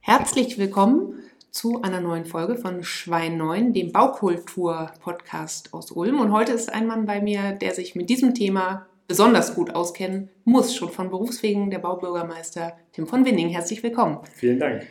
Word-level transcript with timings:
Herzlich 0.00 0.56
willkommen 0.56 1.20
zu 1.50 1.82
einer 1.82 2.00
neuen 2.00 2.24
Folge 2.24 2.54
von 2.54 2.84
Schwein 2.84 3.36
9, 3.38 3.72
dem 3.72 3.90
Baukultur-Podcast 3.90 5.74
aus 5.74 5.90
Ulm. 5.90 6.20
Und 6.20 6.30
heute 6.30 6.52
ist 6.52 6.72
ein 6.72 6.86
Mann 6.86 7.06
bei 7.06 7.20
mir, 7.20 7.52
der 7.52 7.74
sich 7.74 7.96
mit 7.96 8.08
diesem 8.08 8.34
Thema 8.34 8.86
besonders 9.08 9.56
gut 9.56 9.74
auskennen 9.74 10.30
muss, 10.44 10.76
schon 10.76 10.90
von 10.90 11.10
Berufswegen, 11.10 11.72
der 11.72 11.80
Baubürgermeister 11.80 12.74
Tim 12.92 13.08
von 13.08 13.24
Winning. 13.24 13.48
Herzlich 13.48 13.82
willkommen. 13.82 14.18
Vielen 14.32 14.60
Dank. 14.60 14.86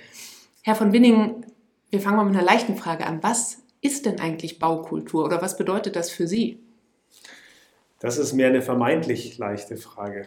Herr 0.64 0.76
von 0.76 0.92
Winning, 0.92 1.46
wir 1.92 2.00
fangen 2.00 2.18
mal 2.18 2.24
mit 2.24 2.36
einer 2.36 2.46
leichten 2.46 2.76
Frage 2.76 3.06
an. 3.06 3.22
Was 3.22 3.60
ist 3.82 4.06
denn 4.06 4.20
eigentlich 4.20 4.60
Baukultur 4.60 5.26
oder 5.26 5.42
was 5.42 5.58
bedeutet 5.58 5.96
das 5.96 6.10
für 6.10 6.26
Sie? 6.26 6.60
Das 8.00 8.18
ist 8.18 8.34
mehr 8.34 8.48
eine 8.48 8.62
vermeintlich 8.62 9.38
leichte 9.38 9.78
Frage. 9.78 10.26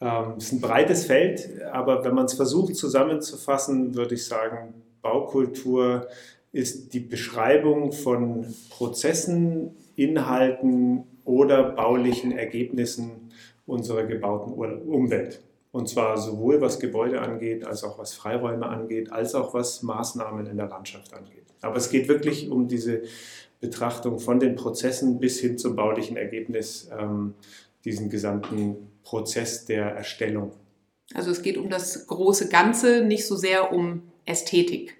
Ähm, 0.00 0.34
es 0.38 0.46
ist 0.46 0.52
ein 0.52 0.60
breites 0.60 1.04
Feld, 1.04 1.62
aber 1.70 2.04
wenn 2.04 2.14
man 2.14 2.24
es 2.24 2.32
versucht 2.32 2.74
zusammenzufassen, 2.74 3.94
würde 3.94 4.14
ich 4.14 4.24
sagen, 4.24 4.74
Baukultur 5.02 6.08
ist 6.52 6.94
die 6.94 7.00
Beschreibung 7.00 7.92
von 7.92 8.46
Prozessen, 8.70 9.76
Inhalten 9.96 11.04
oder 11.24 11.62
baulichen 11.72 12.36
Ergebnissen 12.36 13.30
unserer 13.66 14.04
gebauten 14.04 14.54
Umwelt. 14.54 15.42
Und 15.72 15.88
zwar 15.88 16.18
sowohl 16.18 16.60
was 16.60 16.80
Gebäude 16.80 17.20
angeht, 17.20 17.64
als 17.64 17.84
auch 17.84 17.98
was 17.98 18.14
Freiräume 18.14 18.66
angeht, 18.66 19.12
als 19.12 19.34
auch 19.34 19.54
was 19.54 19.82
Maßnahmen 19.82 20.46
in 20.46 20.56
der 20.56 20.66
Landschaft 20.66 21.14
angeht. 21.14 21.46
Aber 21.60 21.76
es 21.76 21.90
geht 21.90 22.08
wirklich 22.08 22.50
um 22.50 22.66
diese 22.66 23.02
Betrachtung 23.60 24.18
von 24.18 24.40
den 24.40 24.56
Prozessen 24.56 25.20
bis 25.20 25.38
hin 25.38 25.58
zum 25.58 25.76
baulichen 25.76 26.16
Ergebnis, 26.16 26.88
ähm, 26.98 27.34
diesen 27.84 28.10
gesamten 28.10 28.90
Prozess 29.04 29.64
der 29.64 29.86
Erstellung. 29.86 30.52
Also 31.14 31.30
es 31.30 31.42
geht 31.42 31.56
um 31.56 31.70
das 31.70 32.06
große 32.06 32.48
Ganze, 32.48 33.02
nicht 33.02 33.26
so 33.26 33.36
sehr 33.36 33.72
um 33.72 34.02
Ästhetik. 34.24 34.96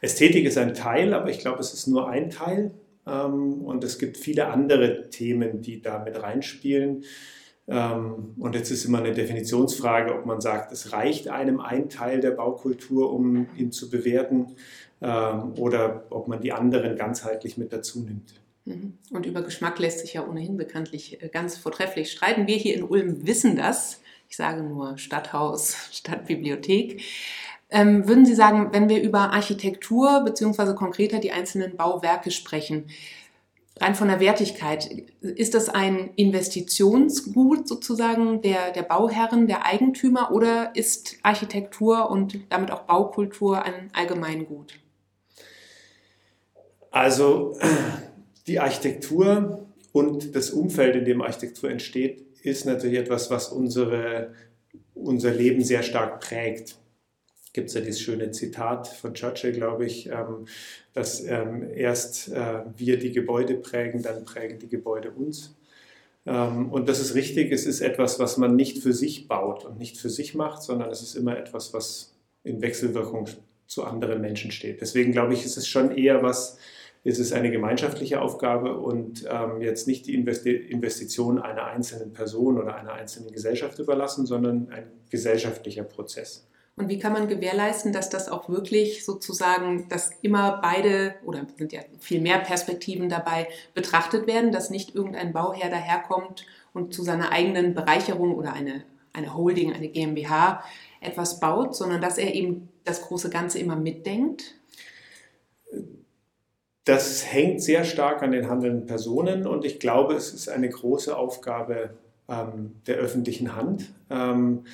Ästhetik 0.00 0.44
ist 0.44 0.58
ein 0.58 0.74
Teil, 0.74 1.14
aber 1.14 1.30
ich 1.30 1.38
glaube, 1.38 1.60
es 1.60 1.72
ist 1.72 1.86
nur 1.86 2.08
ein 2.08 2.30
Teil. 2.30 2.72
Ähm, 3.06 3.62
und 3.64 3.84
es 3.84 3.98
gibt 3.98 4.16
viele 4.16 4.48
andere 4.48 5.08
Themen, 5.10 5.60
die 5.60 5.80
da 5.82 5.98
mit 5.98 6.20
reinspielen. 6.22 7.04
Ähm, 7.66 8.34
und 8.38 8.54
jetzt 8.54 8.70
ist 8.70 8.84
immer 8.84 8.98
eine 8.98 9.12
Definitionsfrage, 9.12 10.14
ob 10.14 10.26
man 10.26 10.40
sagt, 10.40 10.72
es 10.72 10.92
reicht 10.92 11.28
einem 11.28 11.60
ein 11.60 11.88
Teil 11.88 12.20
der 12.20 12.32
Baukultur, 12.32 13.12
um 13.12 13.46
ihn 13.56 13.72
zu 13.72 13.88
bewerten, 13.88 14.56
ähm, 15.00 15.54
oder 15.58 16.04
ob 16.10 16.28
man 16.28 16.40
die 16.40 16.52
anderen 16.52 16.96
ganzheitlich 16.96 17.56
mit 17.56 17.72
dazu 17.72 18.00
nimmt. 18.00 18.34
Mhm. 18.64 18.98
Und 19.10 19.26
über 19.26 19.42
Geschmack 19.42 19.78
lässt 19.78 20.00
sich 20.00 20.14
ja 20.14 20.26
ohnehin 20.26 20.56
bekanntlich 20.56 21.22
äh, 21.22 21.28
ganz 21.28 21.56
vortrefflich 21.56 22.10
streiten. 22.10 22.46
Wir 22.46 22.56
hier 22.56 22.74
in 22.74 22.84
Ulm 22.84 23.26
wissen 23.26 23.56
das. 23.56 24.00
Ich 24.28 24.36
sage 24.36 24.62
nur 24.62 24.98
Stadthaus, 24.98 25.76
Stadtbibliothek. 25.92 27.02
Ähm, 27.70 28.06
würden 28.06 28.26
Sie 28.26 28.34
sagen, 28.34 28.68
wenn 28.72 28.88
wir 28.88 29.02
über 29.02 29.32
Architektur 29.32 30.22
beziehungsweise 30.24 30.74
konkreter 30.74 31.18
die 31.18 31.32
einzelnen 31.32 31.76
Bauwerke 31.76 32.30
sprechen, 32.30 32.86
rein 33.80 33.94
von 33.94 34.08
der 34.08 34.20
Wertigkeit, 34.20 34.88
ist 35.20 35.54
das 35.54 35.68
ein 35.68 36.10
Investitionsgut 36.16 37.66
sozusagen 37.68 38.40
der, 38.40 38.70
der 38.72 38.82
Bauherren, 38.82 39.46
der 39.46 39.66
Eigentümer 39.66 40.30
oder 40.30 40.74
ist 40.76 41.16
Architektur 41.22 42.10
und 42.10 42.38
damit 42.50 42.70
auch 42.70 42.82
Baukultur 42.82 43.62
ein 43.62 43.90
Allgemeingut? 43.92 44.74
Also 46.90 47.58
die 48.46 48.60
Architektur 48.60 49.66
und 49.92 50.36
das 50.36 50.50
Umfeld, 50.50 50.94
in 50.96 51.04
dem 51.04 51.22
Architektur 51.22 51.70
entsteht, 51.70 52.24
ist 52.42 52.66
natürlich 52.66 52.98
etwas, 52.98 53.30
was 53.30 53.48
unsere, 53.48 54.34
unser 54.94 55.32
Leben 55.32 55.64
sehr 55.64 55.82
stark 55.82 56.20
prägt 56.20 56.76
gibt 57.54 57.68
es 57.68 57.74
ja 57.74 57.80
dieses 57.80 58.00
schöne 58.00 58.32
Zitat 58.32 58.88
von 58.88 59.14
Churchill, 59.14 59.52
glaube 59.52 59.86
ich, 59.86 60.10
ähm, 60.10 60.46
dass 60.92 61.24
ähm, 61.24 61.66
erst 61.74 62.30
äh, 62.30 62.64
wir 62.76 62.98
die 62.98 63.12
Gebäude 63.12 63.54
prägen, 63.54 64.02
dann 64.02 64.24
prägen 64.26 64.58
die 64.58 64.68
Gebäude 64.68 65.12
uns. 65.12 65.56
Ähm, 66.26 66.70
und 66.70 66.88
das 66.88 67.00
ist 67.00 67.14
richtig, 67.14 67.52
es 67.52 67.64
ist 67.64 67.80
etwas, 67.80 68.18
was 68.18 68.36
man 68.36 68.56
nicht 68.56 68.82
für 68.82 68.92
sich 68.92 69.28
baut 69.28 69.64
und 69.64 69.78
nicht 69.78 69.96
für 69.96 70.10
sich 70.10 70.34
macht, 70.34 70.62
sondern 70.62 70.90
es 70.90 71.00
ist 71.00 71.14
immer 71.14 71.38
etwas, 71.38 71.72
was 71.72 72.14
in 72.42 72.60
Wechselwirkung 72.60 73.28
zu 73.66 73.84
anderen 73.84 74.20
Menschen 74.20 74.50
steht. 74.50 74.80
Deswegen 74.80 75.12
glaube 75.12 75.34
ich, 75.34 75.44
ist 75.44 75.56
es 75.56 75.68
schon 75.68 75.96
eher 75.96 76.22
was, 76.22 76.58
ist 77.04 77.20
es 77.20 77.32
eine 77.32 77.50
gemeinschaftliche 77.50 78.20
Aufgabe 78.20 78.78
und 78.78 79.26
ähm, 79.30 79.60
jetzt 79.60 79.86
nicht 79.86 80.06
die 80.06 80.14
Investition 80.14 81.38
einer 81.38 81.66
einzelnen 81.66 82.12
Person 82.12 82.58
oder 82.58 82.74
einer 82.76 82.94
einzelnen 82.94 83.30
Gesellschaft 83.30 83.78
überlassen, 83.78 84.26
sondern 84.26 84.70
ein 84.70 84.90
gesellschaftlicher 85.10 85.84
Prozess. 85.84 86.48
Und 86.76 86.88
wie 86.88 86.98
kann 86.98 87.12
man 87.12 87.28
gewährleisten, 87.28 87.92
dass 87.92 88.10
das 88.10 88.28
auch 88.28 88.48
wirklich 88.48 89.04
sozusagen, 89.04 89.88
dass 89.88 90.10
immer 90.22 90.58
beide 90.60 91.14
oder 91.24 91.46
sind 91.56 91.72
ja 91.72 91.80
viel 92.00 92.20
mehr 92.20 92.38
Perspektiven 92.38 93.08
dabei 93.08 93.46
betrachtet 93.74 94.26
werden, 94.26 94.50
dass 94.50 94.70
nicht 94.70 94.94
irgendein 94.94 95.32
Bauherr 95.32 95.70
daherkommt 95.70 96.46
und 96.72 96.92
zu 96.92 97.04
seiner 97.04 97.30
eigenen 97.30 97.74
Bereicherung 97.74 98.34
oder 98.34 98.52
eine, 98.54 98.82
eine 99.12 99.36
Holding, 99.36 99.72
eine 99.72 99.88
GmbH 99.88 100.64
etwas 101.00 101.38
baut, 101.38 101.76
sondern 101.76 102.00
dass 102.00 102.18
er 102.18 102.34
eben 102.34 102.68
das 102.82 103.02
große 103.02 103.30
Ganze 103.30 103.60
immer 103.60 103.76
mitdenkt? 103.76 104.56
Das 106.84 107.32
hängt 107.32 107.62
sehr 107.62 107.84
stark 107.84 108.22
an 108.22 108.32
den 108.32 108.48
handelnden 108.48 108.86
Personen 108.86 109.46
und 109.46 109.64
ich 109.64 109.78
glaube, 109.78 110.14
es 110.14 110.34
ist 110.34 110.48
eine 110.48 110.68
große 110.68 111.16
Aufgabe 111.16 111.96
ähm, 112.28 112.76
der 112.86 112.96
öffentlichen 112.96 113.54
Hand, 113.54 113.92
ähm, 114.10 114.64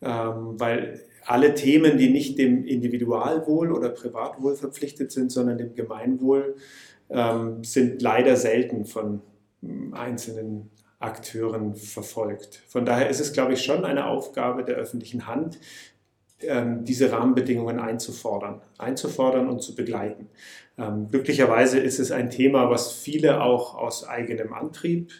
ähm, 0.00 0.58
weil 0.58 1.04
alle 1.24 1.54
Themen, 1.54 1.98
die 1.98 2.10
nicht 2.10 2.38
dem 2.38 2.64
Individualwohl 2.64 3.72
oder 3.72 3.90
Privatwohl 3.90 4.56
verpflichtet 4.56 5.12
sind, 5.12 5.30
sondern 5.32 5.58
dem 5.58 5.74
Gemeinwohl, 5.74 6.56
ähm, 7.10 7.62
sind 7.64 8.02
leider 8.02 8.36
selten 8.36 8.84
von 8.84 9.20
hm, 9.60 9.94
einzelnen 9.94 10.70
Akteuren 10.98 11.74
verfolgt. 11.74 12.62
Von 12.68 12.84
daher 12.84 13.08
ist 13.08 13.20
es, 13.20 13.32
glaube 13.32 13.54
ich, 13.54 13.64
schon 13.64 13.84
eine 13.84 14.06
Aufgabe 14.06 14.64
der 14.64 14.76
öffentlichen 14.76 15.26
Hand, 15.26 15.58
ähm, 16.40 16.84
diese 16.84 17.10
Rahmenbedingungen 17.12 17.78
einzufordern, 17.78 18.60
einzufordern 18.78 19.48
und 19.48 19.62
zu 19.62 19.74
begleiten. 19.74 20.28
Ähm, 20.78 21.08
glücklicherweise 21.10 21.78
ist 21.78 21.98
es 21.98 22.10
ein 22.12 22.30
Thema, 22.30 22.70
was 22.70 22.92
viele 22.92 23.42
auch 23.42 23.74
aus 23.74 24.06
eigenem 24.06 24.52
Antrieb 24.52 25.12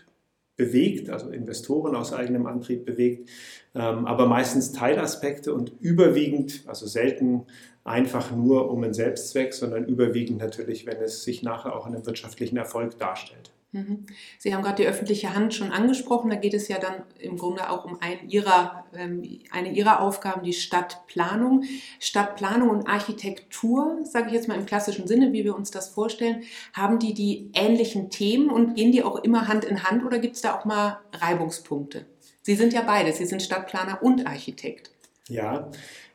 bewegt, 0.62 1.10
also 1.10 1.30
Investoren 1.30 1.96
aus 1.96 2.12
eigenem 2.12 2.46
Antrieb 2.46 2.84
bewegt, 2.84 3.28
ähm, 3.74 4.06
aber 4.06 4.26
meistens 4.26 4.70
Teilaspekte 4.72 5.52
und 5.54 5.72
überwiegend, 5.80 6.62
also 6.66 6.86
selten 6.86 7.46
einfach 7.84 8.30
nur 8.30 8.70
um 8.70 8.84
einen 8.84 8.94
Selbstzweck, 8.94 9.54
sondern 9.54 9.86
überwiegend 9.86 10.38
natürlich, 10.38 10.86
wenn 10.86 10.98
es 10.98 11.24
sich 11.24 11.42
nachher 11.42 11.74
auch 11.74 11.86
in 11.86 11.94
einem 11.94 12.06
wirtschaftlichen 12.06 12.56
Erfolg 12.56 12.96
darstellt. 12.98 13.50
Mhm. 13.72 14.04
Sie 14.38 14.54
haben 14.54 14.62
gerade 14.62 14.82
die 14.82 14.88
öffentliche 14.88 15.34
Hand 15.34 15.54
schon 15.54 15.72
angesprochen. 15.72 16.28
Da 16.28 16.36
geht 16.36 16.52
es 16.52 16.68
ja 16.68 16.78
dann 16.78 17.04
im 17.18 17.38
Grunde 17.38 17.70
auch 17.70 17.86
um 17.86 17.98
eine 18.02 18.22
ihrer, 18.28 18.84
ähm, 18.94 19.22
eine 19.50 19.72
ihrer 19.72 20.00
Aufgaben, 20.00 20.42
die 20.42 20.52
Stadtplanung. 20.52 21.64
Stadtplanung 21.98 22.68
und 22.68 22.86
Architektur, 22.86 24.00
sage 24.04 24.28
ich 24.28 24.34
jetzt 24.34 24.46
mal 24.46 24.58
im 24.58 24.66
klassischen 24.66 25.06
Sinne, 25.06 25.32
wie 25.32 25.44
wir 25.44 25.56
uns 25.56 25.70
das 25.70 25.88
vorstellen, 25.88 26.42
haben 26.74 26.98
die 26.98 27.14
die 27.14 27.50
ähnlichen 27.54 28.10
Themen 28.10 28.50
und 28.50 28.74
gehen 28.74 28.92
die 28.92 29.02
auch 29.02 29.24
immer 29.24 29.48
Hand 29.48 29.64
in 29.64 29.82
Hand 29.82 30.04
oder 30.04 30.18
gibt 30.18 30.36
es 30.36 30.42
da 30.42 30.54
auch 30.54 30.66
mal 30.66 31.00
Reibungspunkte? 31.14 32.04
Sie 32.42 32.56
sind 32.56 32.74
ja 32.74 32.82
beide, 32.82 33.12
Sie 33.12 33.24
sind 33.24 33.42
Stadtplaner 33.42 34.02
und 34.02 34.26
Architekt. 34.26 34.90
Ja, 35.28 35.70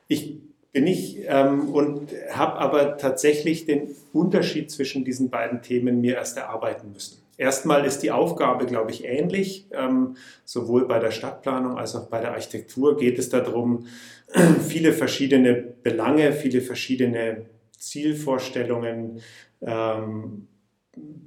ich 0.07 0.37
bin 0.73 0.85
ich 0.85 1.21
ähm, 1.25 1.69
und 1.69 2.11
habe 2.29 2.59
aber 2.59 2.97
tatsächlich 2.97 3.65
den 3.65 3.95
Unterschied 4.13 4.69
zwischen 4.69 5.05
diesen 5.05 5.31
beiden 5.31 5.63
Themen 5.63 6.01
mir 6.01 6.15
erst 6.15 6.37
erarbeiten 6.37 6.91
müssen. 6.91 7.26
Erstmal 7.37 7.85
ist 7.85 7.99
die 7.99 8.11
Aufgabe, 8.11 8.65
glaube 8.65 8.91
ich, 8.91 9.05
ähnlich. 9.05 9.67
Ähm, 9.71 10.15
sowohl 10.43 10.87
bei 10.87 10.99
der 10.99 11.11
Stadtplanung 11.11 11.77
als 11.77 11.95
auch 11.95 12.07
bei 12.07 12.19
der 12.19 12.31
Architektur 12.31 12.97
geht 12.97 13.19
es 13.19 13.29
darum, 13.29 13.85
viele 14.67 14.91
verschiedene 14.91 15.53
Belange, 15.55 16.33
viele 16.33 16.61
verschiedene 16.61 17.45
Zielvorstellungen, 17.77 19.21
ähm, 19.61 20.47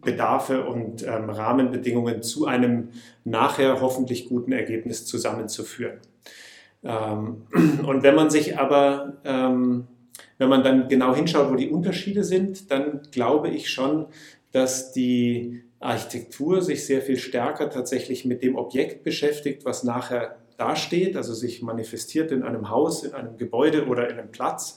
Bedarfe 0.01 0.67
und 0.67 1.07
ähm, 1.07 1.31
Rahmenbedingungen 1.31 2.23
zu 2.23 2.47
einem 2.47 2.89
nachher 3.25 3.81
hoffentlich 3.81 4.29
guten 4.29 4.51
Ergebnis 4.51 5.07
zusammenzuführen. 5.07 5.99
Ähm, 6.83 7.47
und 7.87 8.03
wenn 8.03 8.17
man 8.17 8.31
sich 8.31 8.59
aber, 8.59 9.19
ähm, 9.25 9.87
wenn 10.39 10.49
man 10.49 10.65
dann 10.65 10.89
genau 10.89 11.15
hinschaut, 11.15 11.51
wo 11.51 11.55
die 11.55 11.69
Unterschiede 11.69 12.25
sind, 12.25 12.71
dann 12.73 13.03
glaube 13.13 13.49
ich 13.49 13.71
schon, 13.71 14.07
dass 14.53 14.93
die 14.93 15.63
Architektur 15.79 16.63
sich 16.63 16.85
sehr 16.85 17.03
viel 17.03 17.17
stärker 17.17 17.71
tatsächlich 17.71 18.25
mit 18.25 18.43
dem 18.43 18.57
Objekt 18.57 19.03
beschäftigt, 19.03 19.65
was 19.65 19.85
nachher 19.85 20.39
dasteht, 20.57 21.17
also 21.17 21.33
sich 21.33 21.63
manifestiert 21.63 22.33
in 22.33 22.43
einem 22.43 22.69
Haus, 22.69 23.05
in 23.05 23.15
einem 23.15 23.37
Gebäude 23.37 23.87
oder 23.87 24.11
in 24.11 24.19
einem 24.19 24.31
Platz 24.31 24.77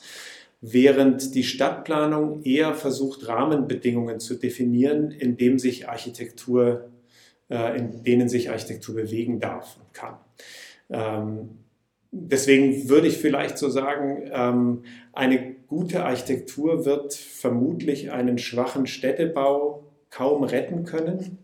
während 0.65 1.35
die 1.35 1.43
Stadtplanung 1.43 2.41
eher 2.43 2.73
versucht, 2.73 3.27
Rahmenbedingungen 3.27 4.21
zu 4.21 4.35
definieren, 4.35 5.11
in, 5.11 5.35
dem 5.35 5.59
sich 5.59 5.89
Architektur, 5.89 6.89
äh, 7.49 7.77
in 7.77 8.01
denen 8.05 8.29
sich 8.29 8.49
Architektur 8.49 8.95
bewegen 8.95 9.41
darf 9.41 9.75
und 9.77 9.93
kann. 9.93 10.15
Ähm, 10.89 11.49
deswegen 12.11 12.87
würde 12.87 13.07
ich 13.07 13.17
vielleicht 13.17 13.57
so 13.57 13.69
sagen, 13.69 14.29
ähm, 14.31 14.83
eine 15.13 15.55
gute 15.67 16.03
Architektur 16.03 16.85
wird 16.85 17.13
vermutlich 17.13 18.11
einen 18.11 18.37
schwachen 18.37 18.87
Städtebau 18.87 19.83
kaum 20.09 20.43
retten 20.43 20.83
können, 20.85 21.39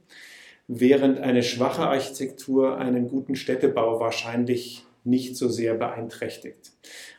während 0.67 1.19
eine 1.19 1.43
schwache 1.43 1.83
Architektur 1.87 2.77
einen 2.77 3.07
guten 3.07 3.35
Städtebau 3.35 3.99
wahrscheinlich 3.99 4.85
nicht 5.03 5.37
so 5.37 5.47
sehr 5.47 5.75
beeinträchtigt. 5.75 6.71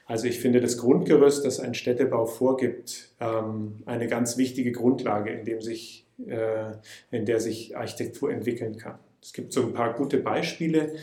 Also 0.06 0.26
ich 0.26 0.40
finde 0.40 0.60
das 0.60 0.76
Grundgerüst, 0.76 1.44
das 1.44 1.60
ein 1.60 1.74
Städtebau 1.74 2.26
vorgibt, 2.26 3.10
ähm, 3.20 3.82
eine 3.86 4.08
ganz 4.08 4.36
wichtige 4.36 4.72
Grundlage, 4.72 5.30
in, 5.30 5.44
dem 5.44 5.60
sich, 5.60 6.04
äh, 6.26 6.72
in 7.10 7.26
der 7.26 7.40
sich 7.40 7.76
Architektur 7.76 8.32
entwickeln 8.32 8.76
kann. 8.76 8.98
Es 9.22 9.32
gibt 9.32 9.52
so 9.52 9.62
ein 9.62 9.72
paar 9.72 9.94
gute 9.94 10.18
Beispiele, 10.18 10.94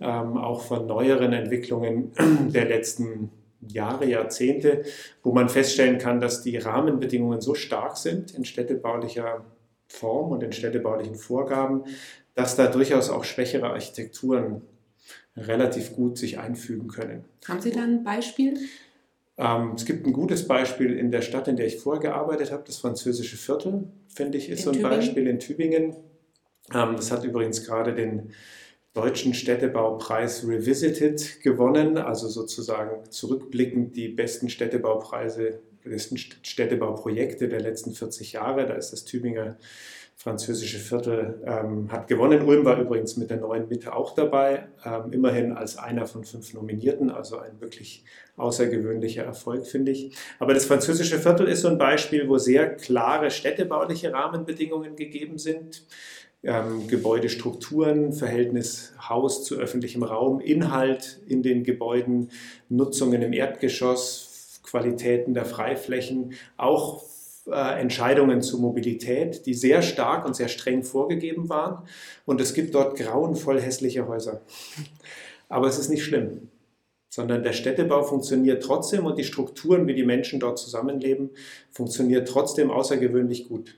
ähm, 0.00 0.36
auch 0.36 0.62
von 0.62 0.86
neueren 0.86 1.32
Entwicklungen 1.32 2.12
der 2.52 2.66
letzten 2.66 3.30
Jahre, 3.60 4.06
Jahrzehnte, 4.06 4.82
wo 5.22 5.32
man 5.32 5.48
feststellen 5.48 5.98
kann, 5.98 6.20
dass 6.20 6.42
die 6.42 6.56
Rahmenbedingungen 6.56 7.40
so 7.40 7.54
stark 7.54 7.96
sind 7.96 8.32
in 8.32 8.44
städtebaulicher 8.44 9.44
Form 9.88 10.32
und 10.32 10.42
in 10.42 10.52
städtebaulichen 10.52 11.16
Vorgaben, 11.16 11.84
dass 12.34 12.56
da 12.56 12.66
durchaus 12.66 13.10
auch 13.10 13.24
schwächere 13.24 13.70
Architekturen 13.70 14.62
relativ 15.36 15.94
gut 15.94 16.18
sich 16.18 16.38
einfügen 16.38 16.88
können. 16.88 17.24
Haben 17.46 17.60
Sie 17.60 17.70
da 17.70 17.82
ein 17.82 18.04
Beispiel? 18.04 18.58
Ähm, 19.38 19.72
es 19.76 19.84
gibt 19.84 20.06
ein 20.06 20.12
gutes 20.12 20.48
Beispiel 20.48 20.96
in 20.96 21.10
der 21.10 21.22
Stadt, 21.22 21.48
in 21.48 21.56
der 21.56 21.66
ich 21.66 21.78
vorher 21.78 22.00
gearbeitet 22.00 22.52
habe, 22.52 22.62
das 22.66 22.78
französische 22.78 23.36
Viertel, 23.36 23.88
finde 24.08 24.38
ich, 24.38 24.48
ist 24.48 24.60
in 24.60 24.64
so 24.64 24.70
ein 24.70 24.76
Tübingen? 24.76 24.98
Beispiel 24.98 25.26
in 25.26 25.38
Tübingen. 25.38 25.96
Ähm, 26.74 26.96
das 26.96 27.10
hat 27.10 27.24
übrigens 27.24 27.64
gerade 27.66 27.94
den 27.94 28.32
Deutschen 28.96 29.34
Städtebaupreis 29.34 30.48
Revisited 30.48 31.42
gewonnen, 31.42 31.98
also 31.98 32.28
sozusagen 32.28 33.10
zurückblickend 33.10 33.94
die 33.94 34.08
besten 34.08 34.48
Städtebaupreise, 34.48 35.60
besten 35.84 36.16
Städtebauprojekte 36.16 37.46
der 37.46 37.60
letzten 37.60 37.92
40 37.92 38.32
Jahre. 38.32 38.66
Da 38.66 38.72
ist 38.72 38.92
das 38.92 39.04
Tübinger 39.04 39.58
französische 40.18 40.78
Viertel 40.78 41.42
ähm, 41.44 41.92
hat 41.92 42.08
gewonnen. 42.08 42.42
Ulm 42.42 42.64
war 42.64 42.80
übrigens 42.80 43.18
mit 43.18 43.28
der 43.28 43.36
neuen 43.36 43.68
Mitte 43.68 43.94
auch 43.94 44.14
dabei, 44.14 44.66
ähm, 44.82 45.12
immerhin 45.12 45.52
als 45.52 45.76
einer 45.76 46.06
von 46.06 46.24
fünf 46.24 46.54
Nominierten, 46.54 47.10
also 47.10 47.38
ein 47.38 47.60
wirklich 47.60 48.02
außergewöhnlicher 48.38 49.24
Erfolg, 49.24 49.66
finde 49.66 49.92
ich. 49.92 50.16
Aber 50.38 50.54
das 50.54 50.64
französische 50.64 51.18
Viertel 51.18 51.48
ist 51.48 51.60
so 51.60 51.68
ein 51.68 51.76
Beispiel, 51.76 52.28
wo 52.30 52.38
sehr 52.38 52.76
klare 52.76 53.30
städtebauliche 53.30 54.10
Rahmenbedingungen 54.12 54.96
gegeben 54.96 55.36
sind. 55.36 55.84
Ähm, 56.46 56.86
Gebäudestrukturen, 56.86 58.12
Verhältnis 58.12 58.92
Haus 59.00 59.42
zu 59.42 59.56
öffentlichem 59.56 60.04
Raum, 60.04 60.38
Inhalt 60.38 61.18
in 61.26 61.42
den 61.42 61.64
Gebäuden, 61.64 62.30
Nutzungen 62.68 63.20
im 63.20 63.32
Erdgeschoss, 63.32 64.60
Qualitäten 64.62 65.34
der 65.34 65.44
Freiflächen, 65.44 66.34
auch 66.56 67.02
äh, 67.48 67.80
Entscheidungen 67.80 68.42
zur 68.42 68.60
Mobilität, 68.60 69.44
die 69.46 69.54
sehr 69.54 69.82
stark 69.82 70.24
und 70.24 70.36
sehr 70.36 70.46
streng 70.46 70.84
vorgegeben 70.84 71.48
waren. 71.48 71.82
Und 72.26 72.40
es 72.40 72.54
gibt 72.54 72.76
dort 72.76 72.96
grauenvoll 72.96 73.60
hässliche 73.60 74.06
Häuser. 74.06 74.40
Aber 75.48 75.66
es 75.66 75.80
ist 75.80 75.88
nicht 75.88 76.04
schlimm, 76.04 76.48
sondern 77.08 77.42
der 77.42 77.54
Städtebau 77.54 78.04
funktioniert 78.04 78.62
trotzdem 78.62 79.04
und 79.04 79.18
die 79.18 79.24
Strukturen, 79.24 79.88
wie 79.88 79.94
die 79.94 80.04
Menschen 80.04 80.38
dort 80.38 80.60
zusammenleben, 80.60 81.30
funktioniert 81.72 82.28
trotzdem 82.28 82.70
außergewöhnlich 82.70 83.48
gut 83.48 83.74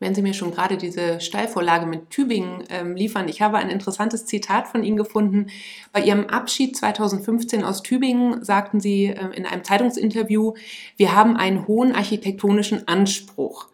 wenn 0.00 0.14
Sie 0.14 0.22
mir 0.22 0.34
schon 0.34 0.50
gerade 0.50 0.76
diese 0.76 1.20
Steilvorlage 1.20 1.86
mit 1.86 2.10
Tübingen 2.10 2.64
ähm, 2.70 2.96
liefern. 2.96 3.28
Ich 3.28 3.42
habe 3.42 3.58
ein 3.58 3.70
interessantes 3.70 4.26
Zitat 4.26 4.66
von 4.66 4.82
Ihnen 4.82 4.96
gefunden. 4.96 5.48
Bei 5.92 6.02
Ihrem 6.02 6.26
Abschied 6.26 6.76
2015 6.76 7.62
aus 7.62 7.82
Tübingen 7.82 8.42
sagten 8.42 8.80
Sie 8.80 9.06
äh, 9.06 9.28
in 9.36 9.46
einem 9.46 9.62
Zeitungsinterview, 9.62 10.54
wir 10.96 11.14
haben 11.14 11.36
einen 11.36 11.68
hohen 11.68 11.94
architektonischen 11.94 12.88
Anspruch. 12.88 13.68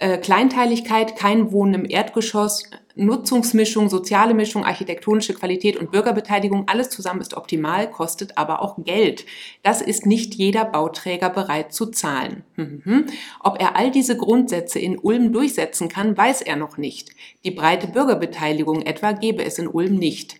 Äh, 0.00 0.16
Kleinteiligkeit, 0.16 1.14
kein 1.14 1.52
Wohnen 1.52 1.74
im 1.74 1.84
Erdgeschoss, 1.84 2.62
Nutzungsmischung, 2.96 3.90
soziale 3.90 4.32
Mischung, 4.32 4.64
architektonische 4.64 5.34
Qualität 5.34 5.76
und 5.76 5.90
Bürgerbeteiligung, 5.90 6.68
alles 6.68 6.88
zusammen 6.88 7.20
ist 7.20 7.36
optimal, 7.36 7.90
kostet 7.90 8.38
aber 8.38 8.62
auch 8.62 8.76
Geld. 8.82 9.26
Das 9.62 9.82
ist 9.82 10.06
nicht 10.06 10.34
jeder 10.34 10.64
Bauträger 10.64 11.28
bereit 11.28 11.74
zu 11.74 11.84
zahlen. 11.84 12.44
Mhm. 12.56 13.08
Ob 13.40 13.60
er 13.60 13.76
all 13.76 13.90
diese 13.90 14.16
Grundsätze 14.16 14.78
in 14.78 14.98
Ulm 14.98 15.34
durchsetzen 15.34 15.90
kann, 15.90 16.16
weiß 16.16 16.40
er 16.40 16.56
noch 16.56 16.78
nicht. 16.78 17.10
Die 17.44 17.50
breite 17.50 17.86
Bürgerbeteiligung 17.86 18.80
etwa 18.80 19.12
gäbe 19.12 19.44
es 19.44 19.58
in 19.58 19.68
Ulm 19.68 19.96
nicht. 19.96 20.36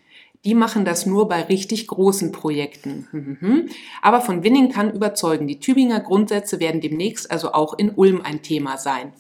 Die 0.46 0.54
machen 0.54 0.86
das 0.86 1.04
nur 1.04 1.28
bei 1.28 1.42
richtig 1.42 1.86
großen 1.86 2.32
Projekten. 2.32 3.08
Mhm. 3.12 3.68
Aber 4.00 4.22
von 4.22 4.42
Winning 4.42 4.70
kann 4.70 4.90
überzeugen, 4.90 5.46
die 5.46 5.60
Tübinger 5.60 6.00
Grundsätze 6.00 6.60
werden 6.60 6.80
demnächst 6.80 7.30
also 7.30 7.52
auch 7.52 7.78
in 7.78 7.90
Ulm 7.90 8.22
ein 8.24 8.40
Thema 8.40 8.78
sein. 8.78 9.12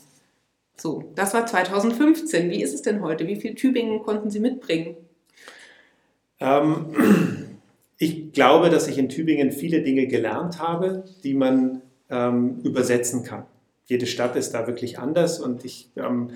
So, 0.80 1.12
das 1.14 1.34
war 1.34 1.44
2015. 1.44 2.50
Wie 2.50 2.62
ist 2.62 2.72
es 2.72 2.80
denn 2.80 3.02
heute? 3.02 3.26
Wie 3.26 3.36
viel 3.36 3.54
Tübingen 3.54 4.02
konnten 4.02 4.30
Sie 4.30 4.40
mitbringen? 4.40 4.96
Ähm, 6.38 7.58
ich 7.98 8.32
glaube, 8.32 8.70
dass 8.70 8.88
ich 8.88 8.96
in 8.96 9.10
Tübingen 9.10 9.52
viele 9.52 9.82
Dinge 9.82 10.06
gelernt 10.06 10.58
habe, 10.58 11.04
die 11.22 11.34
man 11.34 11.82
ähm, 12.08 12.60
übersetzen 12.64 13.24
kann. 13.24 13.44
Jede 13.84 14.06
Stadt 14.06 14.36
ist 14.36 14.52
da 14.52 14.66
wirklich 14.66 14.98
anders 14.98 15.38
und 15.38 15.66
ich 15.66 15.90
ähm, 15.96 16.30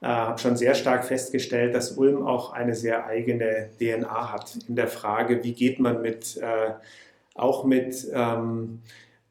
äh, 0.00 0.06
habe 0.06 0.38
schon 0.38 0.56
sehr 0.56 0.74
stark 0.74 1.04
festgestellt, 1.04 1.74
dass 1.74 1.92
Ulm 1.92 2.26
auch 2.26 2.54
eine 2.54 2.74
sehr 2.74 3.04
eigene 3.04 3.68
DNA 3.78 4.32
hat 4.32 4.56
in 4.68 4.74
der 4.74 4.88
Frage, 4.88 5.44
wie 5.44 5.52
geht 5.52 5.80
man 5.80 6.00
mit, 6.00 6.38
äh, 6.38 6.72
auch 7.34 7.64
mit 7.64 8.08
ähm, 8.14 8.80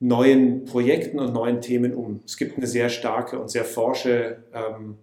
neuen 0.02 0.66
Projekten 0.66 1.20
und 1.20 1.32
neuen 1.32 1.62
Themen 1.62 1.94
um. 1.94 2.22
Es 2.26 2.36
gibt 2.36 2.58
eine 2.58 2.66
sehr 2.66 2.90
starke 2.90 3.40
und 3.40 3.50
sehr 3.50 3.64
forsche 3.64 4.44
ähm, 4.52 4.98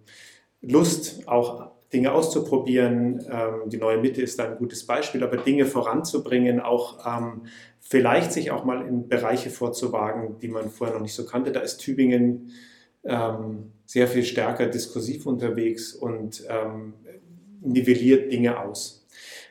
Lust, 0.61 1.25
auch 1.25 1.71
Dinge 1.93 2.11
auszuprobieren. 2.11 3.25
Ähm, 3.31 3.69
die 3.69 3.77
neue 3.77 3.97
Mitte 3.97 4.21
ist 4.21 4.37
da 4.37 4.49
ein 4.49 4.57
gutes 4.57 4.85
Beispiel, 4.85 5.23
aber 5.23 5.37
Dinge 5.37 5.65
voranzubringen, 5.65 6.59
auch 6.59 6.99
ähm, 7.07 7.43
vielleicht 7.79 8.33
sich 8.33 8.51
auch 8.51 8.65
mal 8.65 8.85
in 8.85 9.07
Bereiche 9.07 9.49
vorzuwagen, 9.49 10.37
die 10.41 10.49
man 10.49 10.69
vorher 10.69 10.97
noch 10.97 11.01
nicht 11.01 11.15
so 11.15 11.25
kannte. 11.25 11.53
Da 11.53 11.61
ist 11.61 11.77
Tübingen 11.77 12.51
ähm, 13.05 13.71
sehr 13.85 14.09
viel 14.09 14.23
stärker 14.23 14.67
diskursiv 14.67 15.25
unterwegs 15.25 15.93
und 15.93 16.43
ähm, 16.49 16.93
nivelliert 17.61 18.33
Dinge 18.33 18.59
aus. 18.59 18.98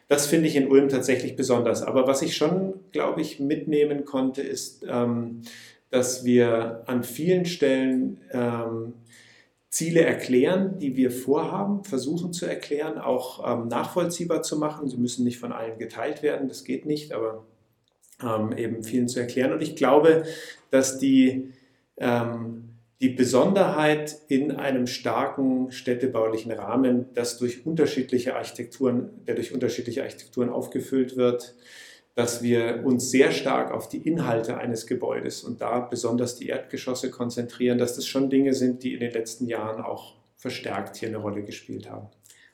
Das 0.08 0.26
finde 0.26 0.48
ich 0.48 0.56
in 0.56 0.68
Ulm 0.68 0.88
tatsächlich 0.88 1.36
besonders. 1.36 1.82
Aber 1.82 2.06
was 2.06 2.22
ich 2.22 2.36
schon, 2.36 2.74
glaube 2.92 3.20
ich, 3.20 3.40
mitnehmen 3.40 4.04
konnte, 4.04 4.42
ist, 4.42 4.84
ähm, 4.88 5.42
dass 5.90 6.24
wir 6.24 6.82
an 6.86 7.04
vielen 7.04 7.44
Stellen 7.44 8.20
ähm, 8.32 8.94
Ziele 9.70 10.00
erklären, 10.00 10.78
die 10.78 10.96
wir 10.96 11.10
vorhaben, 11.10 11.84
versuchen 11.84 12.32
zu 12.32 12.46
erklären, 12.46 12.98
auch 12.98 13.46
ähm, 13.46 13.68
nachvollziehbar 13.68 14.42
zu 14.42 14.58
machen. 14.58 14.88
Sie 14.88 14.96
müssen 14.96 15.24
nicht 15.24 15.38
von 15.38 15.52
allen 15.52 15.78
geteilt 15.78 16.22
werden, 16.22 16.48
das 16.48 16.64
geht 16.64 16.86
nicht, 16.86 17.12
aber 17.12 17.44
ähm, 18.22 18.56
eben 18.56 18.82
vielen 18.82 19.08
zu 19.08 19.20
erklären. 19.20 19.52
Und 19.52 19.62
ich 19.62 19.76
glaube, 19.76 20.24
dass 20.70 20.98
die 20.98 21.52
ähm, 21.98 22.67
die 23.00 23.10
Besonderheit 23.10 24.16
in 24.26 24.52
einem 24.52 24.86
starken 24.86 25.70
städtebaulichen 25.70 26.50
Rahmen, 26.50 27.06
das 27.14 27.38
durch 27.38 27.64
unterschiedliche 27.64 28.34
Architekturen, 28.34 29.10
der 29.26 29.36
durch 29.36 29.52
unterschiedliche 29.52 30.02
Architekturen 30.02 30.48
aufgefüllt 30.48 31.16
wird, 31.16 31.54
dass 32.16 32.42
wir 32.42 32.82
uns 32.84 33.10
sehr 33.10 33.30
stark 33.30 33.70
auf 33.70 33.88
die 33.88 33.98
Inhalte 33.98 34.58
eines 34.58 34.88
Gebäudes 34.88 35.44
und 35.44 35.60
da 35.60 35.78
besonders 35.78 36.34
die 36.34 36.48
Erdgeschosse 36.48 37.10
konzentrieren, 37.10 37.78
dass 37.78 37.94
das 37.94 38.06
schon 38.06 38.28
Dinge 38.30 38.54
sind, 38.54 38.82
die 38.82 38.94
in 38.94 39.00
den 39.00 39.12
letzten 39.12 39.46
Jahren 39.46 39.80
auch 39.80 40.14
verstärkt 40.36 40.96
hier 40.96 41.08
eine 41.08 41.18
Rolle 41.18 41.44
gespielt 41.44 41.88
haben. 41.88 42.08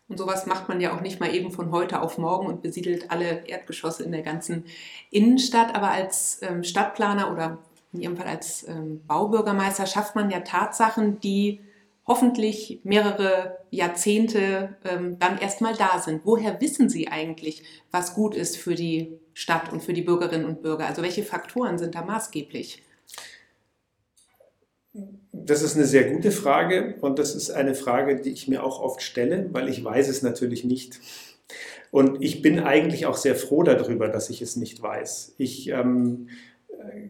Und 0.07 0.19
sowas 0.19 0.45
macht 0.45 0.69
man 0.69 0.83
ja 0.83 0.95
auch 0.95 1.01
nicht 1.01 1.19
mal 1.19 1.35
eben 1.35 1.51
von 1.51 1.71
heute 1.71 2.03
auf 2.03 2.19
morgen 2.19 2.47
und 2.47 2.61
besiedelt 2.61 3.11
alle 3.11 3.47
Erdgeschosse 3.47 4.03
in 4.03 4.13
der 4.13 4.21
ganzen 4.21 4.65
Innenstadt. 5.11 5.75
Aber 5.75 5.91
als 5.91 6.41
ähm, 6.43 6.63
Stadtplaner 6.63 7.33
oder 7.33 7.59
in 7.95 8.01
Ihrem 8.01 8.17
Fall 8.17 8.27
als 8.27 8.67
ähm, 8.69 9.01
Baubürgermeister, 9.07 9.87
schafft 9.87 10.15
man 10.15 10.31
ja 10.31 10.41
Tatsachen, 10.41 11.21
die 11.21 11.61
hoffentlich 12.07 12.81
mehrere 12.85 13.59
Jahrzehnte 13.71 14.77
ähm, 14.85 15.19
dann 15.19 15.39
erstmal 15.39 15.75
da 15.75 15.99
sind. 15.99 16.23
Woher 16.25 16.61
wissen 16.61 16.91
Sie 16.91 17.09
eigentlich, 17.09 17.63
was 17.91 18.15
gut 18.15 18.35
ist 18.35 18.57
für 18.57 18.75
die 18.75 19.19
Stadt 19.33 19.73
und 19.73 19.83
für 19.83 19.95
die 19.95 20.03
Bürgerinnen 20.03 20.45
und 20.45 20.63
Bürger? 20.63 20.87
Also 20.87 21.03
welche 21.03 21.23
Faktoren 21.23 21.79
sind 21.79 21.95
da 21.95 22.05
maßgeblich? 22.05 22.83
Das 25.33 25.63
ist 25.63 25.77
eine 25.77 25.87
sehr 25.87 26.11
gute 26.11 26.31
Frage 26.31 26.97
und 27.01 27.19
das 27.19 27.35
ist 27.35 27.51
eine 27.51 27.75
Frage, 27.75 28.21
die 28.21 28.31
ich 28.31 28.49
mir 28.49 28.63
auch 28.63 28.81
oft 28.81 29.03
stelle, 29.03 29.49
weil 29.53 29.69
ich 29.69 29.83
weiß 29.83 30.09
es 30.09 30.23
natürlich 30.23 30.65
nicht. 30.65 31.01
Und 31.91 32.23
ich 32.23 32.43
bin 32.43 32.61
eigentlich 32.61 33.07
auch 33.07 33.17
sehr 33.17 33.35
froh 33.35 33.63
darüber, 33.63 34.09
dass 34.09 34.31
ich 34.31 34.43
es 34.43 34.57
nicht 34.57 34.83
weiß. 34.83 35.35
Ich 35.39 35.69
ähm, 35.69 36.29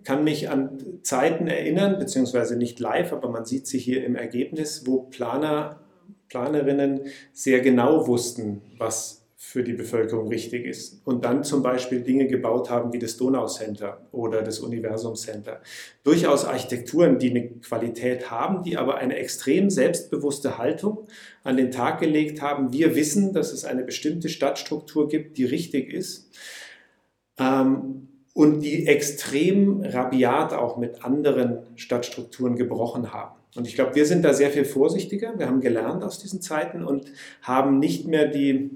kann 0.04 0.24
mich 0.24 0.50
an 0.50 0.78
Zeiten 1.02 1.46
erinnern, 1.46 1.98
beziehungsweise 1.98 2.56
nicht 2.56 2.80
live, 2.80 3.12
aber 3.12 3.28
man 3.28 3.44
sieht 3.44 3.66
sie 3.66 3.78
hier 3.78 4.04
im 4.04 4.16
Ergebnis, 4.16 4.86
wo 4.86 5.02
Planer, 5.02 5.80
Planerinnen 6.28 7.02
sehr 7.32 7.60
genau 7.60 8.06
wussten, 8.06 8.62
was 8.78 9.24
für 9.36 9.62
die 9.62 9.74
Bevölkerung 9.74 10.28
richtig 10.28 10.64
ist. 10.64 11.02
Und 11.04 11.24
dann 11.24 11.44
zum 11.44 11.62
Beispiel 11.62 12.00
Dinge 12.00 12.26
gebaut 12.26 12.70
haben 12.70 12.92
wie 12.92 12.98
das 12.98 13.18
Donau 13.18 13.46
Center 13.46 14.00
oder 14.10 14.42
das 14.42 14.58
Universum 14.58 15.14
Center. 15.16 15.60
Durchaus 16.02 16.46
Architekturen, 16.46 17.18
die 17.18 17.30
eine 17.30 17.48
Qualität 17.60 18.30
haben, 18.30 18.62
die 18.62 18.78
aber 18.78 18.96
eine 18.96 19.16
extrem 19.16 19.68
selbstbewusste 19.68 20.56
Haltung 20.56 21.06
an 21.44 21.58
den 21.58 21.70
Tag 21.70 22.00
gelegt 22.00 22.40
haben. 22.40 22.72
Wir 22.72 22.96
wissen, 22.96 23.34
dass 23.34 23.52
es 23.52 23.64
eine 23.64 23.84
bestimmte 23.84 24.30
Stadtstruktur 24.30 25.08
gibt, 25.08 25.36
die 25.36 25.44
richtig 25.44 25.92
ist. 25.92 26.30
Ähm, 27.38 28.08
und 28.34 28.60
die 28.60 28.86
extrem 28.86 29.82
rabiat 29.82 30.52
auch 30.52 30.76
mit 30.76 31.04
anderen 31.04 31.60
Stadtstrukturen 31.76 32.56
gebrochen 32.56 33.12
haben. 33.12 33.36
Und 33.56 33.66
ich 33.68 33.76
glaube, 33.76 33.94
wir 33.94 34.04
sind 34.04 34.24
da 34.24 34.34
sehr 34.34 34.50
viel 34.50 34.64
vorsichtiger. 34.64 35.38
Wir 35.38 35.46
haben 35.46 35.60
gelernt 35.60 36.02
aus 36.02 36.18
diesen 36.18 36.42
Zeiten 36.42 36.84
und 36.84 37.06
haben 37.40 37.78
nicht 37.78 38.06
mehr 38.06 38.26
die 38.26 38.70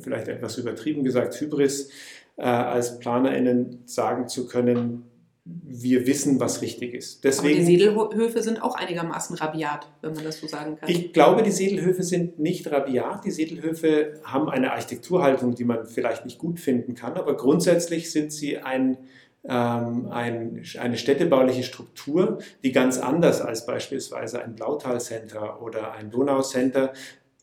vielleicht 0.00 0.26
etwas 0.28 0.58
übertrieben 0.58 1.04
gesagt, 1.04 1.40
Hybris, 1.40 1.90
äh, 2.36 2.42
als 2.42 2.98
PlanerInnen 2.98 3.82
sagen 3.86 4.26
zu 4.26 4.48
können, 4.48 5.04
wir 5.46 6.06
wissen, 6.06 6.40
was 6.40 6.62
richtig 6.62 6.94
ist. 6.94 7.22
Deswegen, 7.22 7.58
Aber 7.58 7.58
die 7.58 7.64
Sedelhöfe 7.66 8.42
sind 8.42 8.62
auch 8.62 8.76
einigermaßen 8.76 9.36
rabiat, 9.36 9.86
wenn 10.00 10.14
man 10.14 10.24
das 10.24 10.38
so 10.38 10.46
sagen 10.46 10.76
kann. 10.76 10.88
Ich 10.88 11.12
glaube, 11.12 11.42
die 11.42 11.50
Sedelhöfe 11.50 12.02
sind 12.02 12.38
nicht 12.38 12.70
rabiat. 12.70 13.26
Die 13.26 13.30
Sedelhöfe 13.30 14.14
haben 14.24 14.48
eine 14.48 14.72
Architekturhaltung, 14.72 15.54
die 15.54 15.64
man 15.64 15.84
vielleicht 15.84 16.24
nicht 16.24 16.38
gut 16.38 16.60
finden 16.60 16.94
kann, 16.94 17.14
aber 17.14 17.36
grundsätzlich 17.36 18.10
sind 18.10 18.32
sie 18.32 18.56
ein, 18.56 18.96
ähm, 19.44 20.08
ein, 20.10 20.62
eine 20.78 20.96
städtebauliche 20.96 21.62
Struktur, 21.62 22.38
die 22.62 22.72
ganz 22.72 22.96
anders 22.98 23.42
als 23.42 23.66
beispielsweise 23.66 24.42
ein 24.42 24.54
Blautal-Center 24.54 25.60
oder 25.60 25.92
ein 25.92 26.10
Donau-Center 26.10 26.94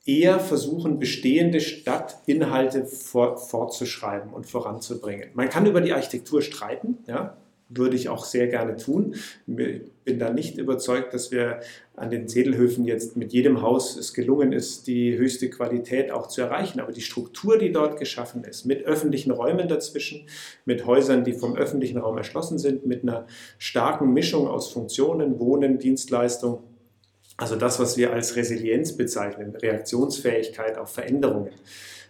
eher 0.07 0.39
versuchen, 0.39 0.97
bestehende 0.97 1.61
Stadtinhalte 1.61 2.85
for, 2.85 3.37
fortzuschreiben 3.37 4.33
und 4.33 4.47
voranzubringen. 4.47 5.29
Man 5.35 5.49
kann 5.49 5.67
über 5.67 5.81
die 5.81 5.93
Architektur 5.93 6.41
streiten, 6.41 6.97
ja, 7.05 7.37
würde 7.73 7.95
ich 7.95 8.09
auch 8.09 8.25
sehr 8.25 8.47
gerne 8.47 8.75
tun. 8.75 9.15
Ich 9.47 9.81
bin 10.03 10.19
da 10.19 10.31
nicht 10.31 10.57
überzeugt, 10.57 11.13
dass 11.13 11.31
wir 11.31 11.61
an 11.95 12.09
den 12.09 12.27
Sedelhöfen 12.27 12.85
jetzt 12.85 13.15
mit 13.17 13.33
jedem 13.33 13.61
Haus 13.61 13.95
es 13.97 14.13
gelungen 14.13 14.51
ist, 14.51 14.87
die 14.87 15.17
höchste 15.17 15.49
Qualität 15.49 16.11
auch 16.11 16.27
zu 16.27 16.41
erreichen. 16.41 16.79
Aber 16.79 16.91
die 16.91 17.01
Struktur, 17.01 17.57
die 17.57 17.71
dort 17.71 17.99
geschaffen 17.99 18.43
ist, 18.43 18.65
mit 18.65 18.83
öffentlichen 18.85 19.31
Räumen 19.31 19.67
dazwischen, 19.67 20.27
mit 20.65 20.85
Häusern, 20.85 21.23
die 21.23 21.33
vom 21.33 21.55
öffentlichen 21.55 21.97
Raum 21.97 22.17
erschlossen 22.17 22.57
sind, 22.57 22.85
mit 22.85 23.03
einer 23.03 23.27
starken 23.57 24.13
Mischung 24.13 24.47
aus 24.47 24.71
Funktionen, 24.71 25.39
Wohnen, 25.39 25.79
Dienstleistung, 25.79 26.63
also 27.37 27.55
das, 27.55 27.79
was 27.79 27.97
wir 27.97 28.13
als 28.13 28.35
Resilienz 28.35 28.95
bezeichnen, 28.95 29.55
Reaktionsfähigkeit 29.55 30.77
auf 30.77 30.91
Veränderungen. 30.91 31.49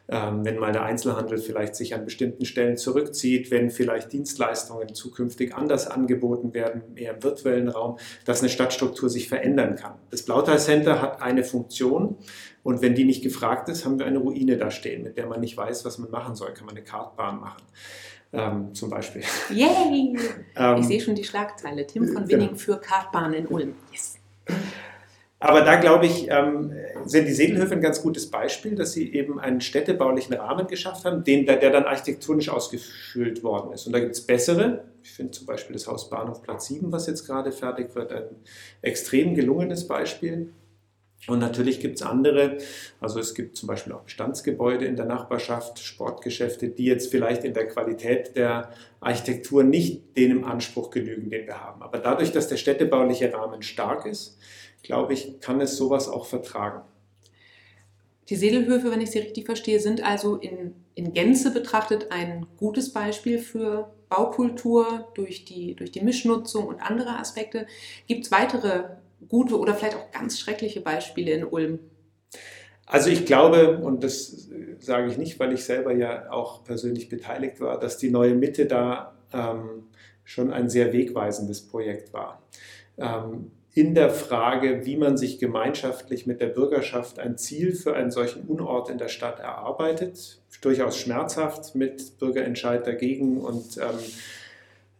Ähm, 0.10 0.43
wenn 0.43 0.60
mal 0.60 0.74
der 0.74 0.84
Einzelhandel 0.84 1.38
vielleicht 1.38 1.75
sich 1.75 1.96
an 1.96 2.03
bestimmten 2.03 2.46
Stellen 2.46 2.75
zurückzieht, 2.75 3.50
wenn 3.50 3.70
vielleicht 3.70 4.12
Dienstleistungen 4.12 4.93
zukünftig 4.93 5.55
anders 5.55 5.88
angeboten 5.88 6.53
werden, 6.53 6.81
mehr 6.93 7.13
im 7.15 7.24
virtuellen 7.24 7.70
Raum, 7.70 7.98
dass 8.25 8.41
eine 8.41 8.50
Stadtstruktur 8.50 9.10
sich 9.10 9.29
verändern 9.29 9.75
kann. 9.75 9.93
Das 10.10 10.24
Blautal 10.24 10.60
Center 10.60 11.01
hat 11.01 11.22
eine 11.22 11.43
Funktion 11.43 12.17
und 12.63 12.81
wenn 12.81 12.96
die 12.96 13.05
nicht 13.05 13.24
gefragt 13.24 13.70
ist, 13.70 13.86
haben 13.86 14.00
wir 14.00 14.05
eine 14.05 14.20
Ruine 14.20 14.58
da 14.58 14.70
stehen, 14.70 15.03
mit 15.03 15.17
der 15.17 15.27
man 15.27 15.39
nicht 15.39 15.58
weiß, 15.58 15.86
was 15.86 15.98
man 15.98 16.12
machen 16.12 16.36
soll. 16.36 16.53
Kann 16.53 16.65
man 16.65 16.75
eine 16.75 16.84
Kartbahn 16.84 17.39
machen. 17.39 17.63
Ähm, 18.34 18.74
zum 18.74 18.89
Beispiel. 18.89 19.24
Yay! 19.50 20.17
ähm, 20.55 20.77
ich 20.77 20.86
sehe 20.86 21.01
schon 21.01 21.15
die 21.15 21.24
Schlagzeile. 21.24 21.86
Tim 21.86 22.08
von 22.08 22.27
Winning 22.29 22.50
genau. 22.50 22.60
für 22.60 22.77
Kartbahn 22.77 23.34
in 23.34 23.48
Ulm. 23.48 23.75
Yes. 23.91 24.17
Aber 25.43 25.62
da 25.62 25.77
glaube 25.77 26.05
ich, 26.05 26.29
ähm, 26.29 26.71
sind 27.05 27.27
die 27.27 27.33
Sedelhöfe 27.33 27.74
ein 27.74 27.81
ganz 27.81 28.03
gutes 28.03 28.29
Beispiel, 28.29 28.75
dass 28.75 28.93
sie 28.93 29.12
eben 29.12 29.39
einen 29.39 29.60
städtebaulichen 29.60 30.36
Rahmen 30.36 30.67
geschafft 30.67 31.03
haben, 31.03 31.24
den, 31.24 31.48
der 31.48 31.57
dann 31.57 31.86
architektonisch 31.86 32.50
ausgefüllt 32.50 33.43
worden 33.43 33.74
ist. 33.74 33.88
Und 33.88 33.93
da 33.93 34.00
gibt 34.00 34.12
es 34.12 34.21
bessere. 34.21 34.83
Ich 35.01 35.10
finde 35.10 35.31
zum 35.31 35.48
Beispiel 35.48 35.74
das 35.74 35.88
Haus 35.88 36.12
Bahnhof 36.12 36.43
Platz 36.43 36.67
7, 36.67 36.91
was 36.91 37.07
jetzt 37.07 37.25
gerade 37.25 37.51
fertig 37.51 37.95
wird, 37.95 38.12
ein 38.12 38.24
extrem 38.83 39.33
gelungenes 39.33 39.88
Beispiel. 39.88 40.53
Und 41.27 41.37
natürlich 41.37 41.79
gibt 41.79 41.97
es 41.97 42.01
andere, 42.01 42.57
also 42.99 43.19
es 43.19 43.35
gibt 43.35 43.55
zum 43.55 43.67
Beispiel 43.67 43.93
auch 43.93 44.01
Bestandsgebäude 44.01 44.85
in 44.85 44.95
der 44.95 45.05
Nachbarschaft, 45.05 45.77
Sportgeschäfte, 45.79 46.69
die 46.69 46.85
jetzt 46.85 47.11
vielleicht 47.11 47.43
in 47.43 47.53
der 47.53 47.67
Qualität 47.67 48.35
der 48.35 48.71
Architektur 48.99 49.63
nicht 49.63 50.17
dem 50.17 50.43
Anspruch 50.43 50.89
genügen, 50.89 51.29
den 51.29 51.45
wir 51.45 51.61
haben. 51.61 51.83
Aber 51.83 51.99
dadurch, 51.99 52.31
dass 52.31 52.47
der 52.47 52.57
städtebauliche 52.57 53.31
Rahmen 53.31 53.61
stark 53.61 54.07
ist, 54.07 54.39
glaube 54.81 55.13
ich, 55.13 55.39
kann 55.39 55.61
es 55.61 55.77
sowas 55.77 56.09
auch 56.09 56.25
vertragen. 56.25 56.81
Die 58.29 58.35
Sedelhöfe, 58.35 58.89
wenn 58.89 59.01
ich 59.01 59.11
sie 59.11 59.19
richtig 59.19 59.45
verstehe, 59.45 59.79
sind 59.79 60.03
also 60.03 60.37
in, 60.37 60.73
in 60.95 61.13
Gänze 61.13 61.51
betrachtet 61.51 62.11
ein 62.11 62.47
gutes 62.57 62.93
Beispiel 62.93 63.39
für 63.39 63.91
Baukultur 64.09 65.07
durch 65.13 65.45
die, 65.45 65.75
durch 65.75 65.91
die 65.91 66.01
Mischnutzung 66.01 66.65
und 66.65 66.81
andere 66.81 67.19
Aspekte. 67.19 67.67
Gibt 68.07 68.25
es 68.25 68.31
weitere 68.31 68.85
gute 69.27 69.57
oder 69.57 69.73
vielleicht 69.73 69.97
auch 69.97 70.11
ganz 70.11 70.39
schreckliche 70.39 70.81
Beispiele 70.81 71.31
in 71.31 71.43
Ulm? 71.43 71.79
Also 72.85 73.09
ich 73.09 73.25
glaube, 73.25 73.77
und 73.77 74.03
das 74.03 74.49
sage 74.79 75.09
ich 75.09 75.17
nicht, 75.17 75.39
weil 75.39 75.53
ich 75.53 75.63
selber 75.63 75.93
ja 75.93 76.29
auch 76.31 76.63
persönlich 76.63 77.07
beteiligt 77.07 77.61
war, 77.61 77.79
dass 77.79 77.97
die 77.97 78.09
neue 78.09 78.35
Mitte 78.35 78.65
da 78.65 79.15
ähm, 79.33 79.87
schon 80.23 80.51
ein 80.51 80.69
sehr 80.69 80.91
wegweisendes 80.91 81.61
Projekt 81.67 82.13
war. 82.13 82.41
Ähm, 82.97 83.51
in 83.73 83.95
der 83.95 84.09
Frage, 84.09 84.85
wie 84.85 84.97
man 84.97 85.15
sich 85.15 85.39
gemeinschaftlich 85.39 86.27
mit 86.27 86.41
der 86.41 86.47
Bürgerschaft 86.47 87.19
ein 87.19 87.37
Ziel 87.37 87.73
für 87.73 87.95
einen 87.95 88.11
solchen 88.11 88.43
Unort 88.43 88.89
in 88.89 88.97
der 88.97 89.07
Stadt 89.07 89.39
erarbeitet. 89.39 90.41
Durchaus 90.61 90.97
schmerzhaft 90.97 91.73
mit 91.75 92.19
Bürgerentscheid 92.19 92.85
dagegen 92.85 93.39
und 93.39 93.77
ähm, 93.77 93.83
äh, 93.83 94.01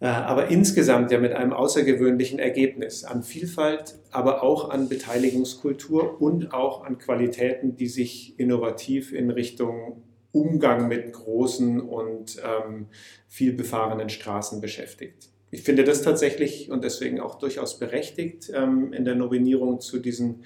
aber 0.08 0.48
insgesamt 0.48 1.12
ja 1.12 1.20
mit 1.20 1.34
einem 1.34 1.53
außergewöhnlichen 1.53 2.39
Ergebnis 2.39 3.03
an 3.03 3.22
Vielfalt, 3.22 4.00
aber 4.10 4.41
auch 4.41 4.70
an 4.70 4.89
Beteiligungskultur 4.89 6.20
und 6.20 6.53
auch 6.53 6.84
an 6.84 6.98
Qualitäten, 6.98 7.75
die 7.75 7.88
sich 7.88 8.39
innovativ 8.39 9.13
in 9.13 9.29
Richtung 9.29 10.03
Umgang 10.31 10.88
mit 10.88 11.12
großen 11.12 11.81
und 11.81 12.41
ähm, 12.43 12.88
viel 13.27 13.53
befahrenen 13.53 14.10
Straßen 14.10 14.62
beschäftigt. 14.62 15.29
Ich 15.51 15.63
finde 15.63 15.84
das 15.84 16.01
tatsächlich 16.01 16.72
und 16.72 16.84
deswegen 16.84 17.20
auch 17.20 17.36
durchaus 17.36 17.77
berechtigt 17.77 18.51
ähm, 18.55 18.93
in 18.93 19.03
der 19.03 19.15
Nominierung 19.15 19.81
zu, 19.81 20.00
diesen, 20.00 20.43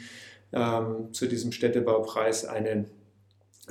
ähm, 0.52 1.10
zu 1.14 1.28
diesem 1.28 1.52
Städtebaupreis 1.52 2.46
eine, 2.46 2.72
äh, 2.72 2.86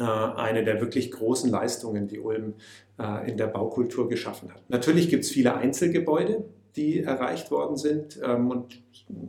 eine 0.03 0.65
der 0.65 0.81
wirklich 0.81 1.11
großen 1.11 1.51
Leistungen, 1.51 2.09
die 2.09 2.19
Ulm 2.19 2.55
äh, 2.99 3.31
in 3.31 3.37
der 3.37 3.47
Baukultur 3.47 4.09
geschaffen 4.09 4.53
hat. 4.53 4.63
Natürlich 4.69 5.09
gibt 5.09 5.25
es 5.25 5.31
viele 5.31 5.55
Einzelgebäude, 5.55 6.45
die 6.77 7.03
erreicht 7.03 7.51
worden 7.51 7.77
sind 7.77 8.19
ähm, 8.23 8.51
und 8.51 8.83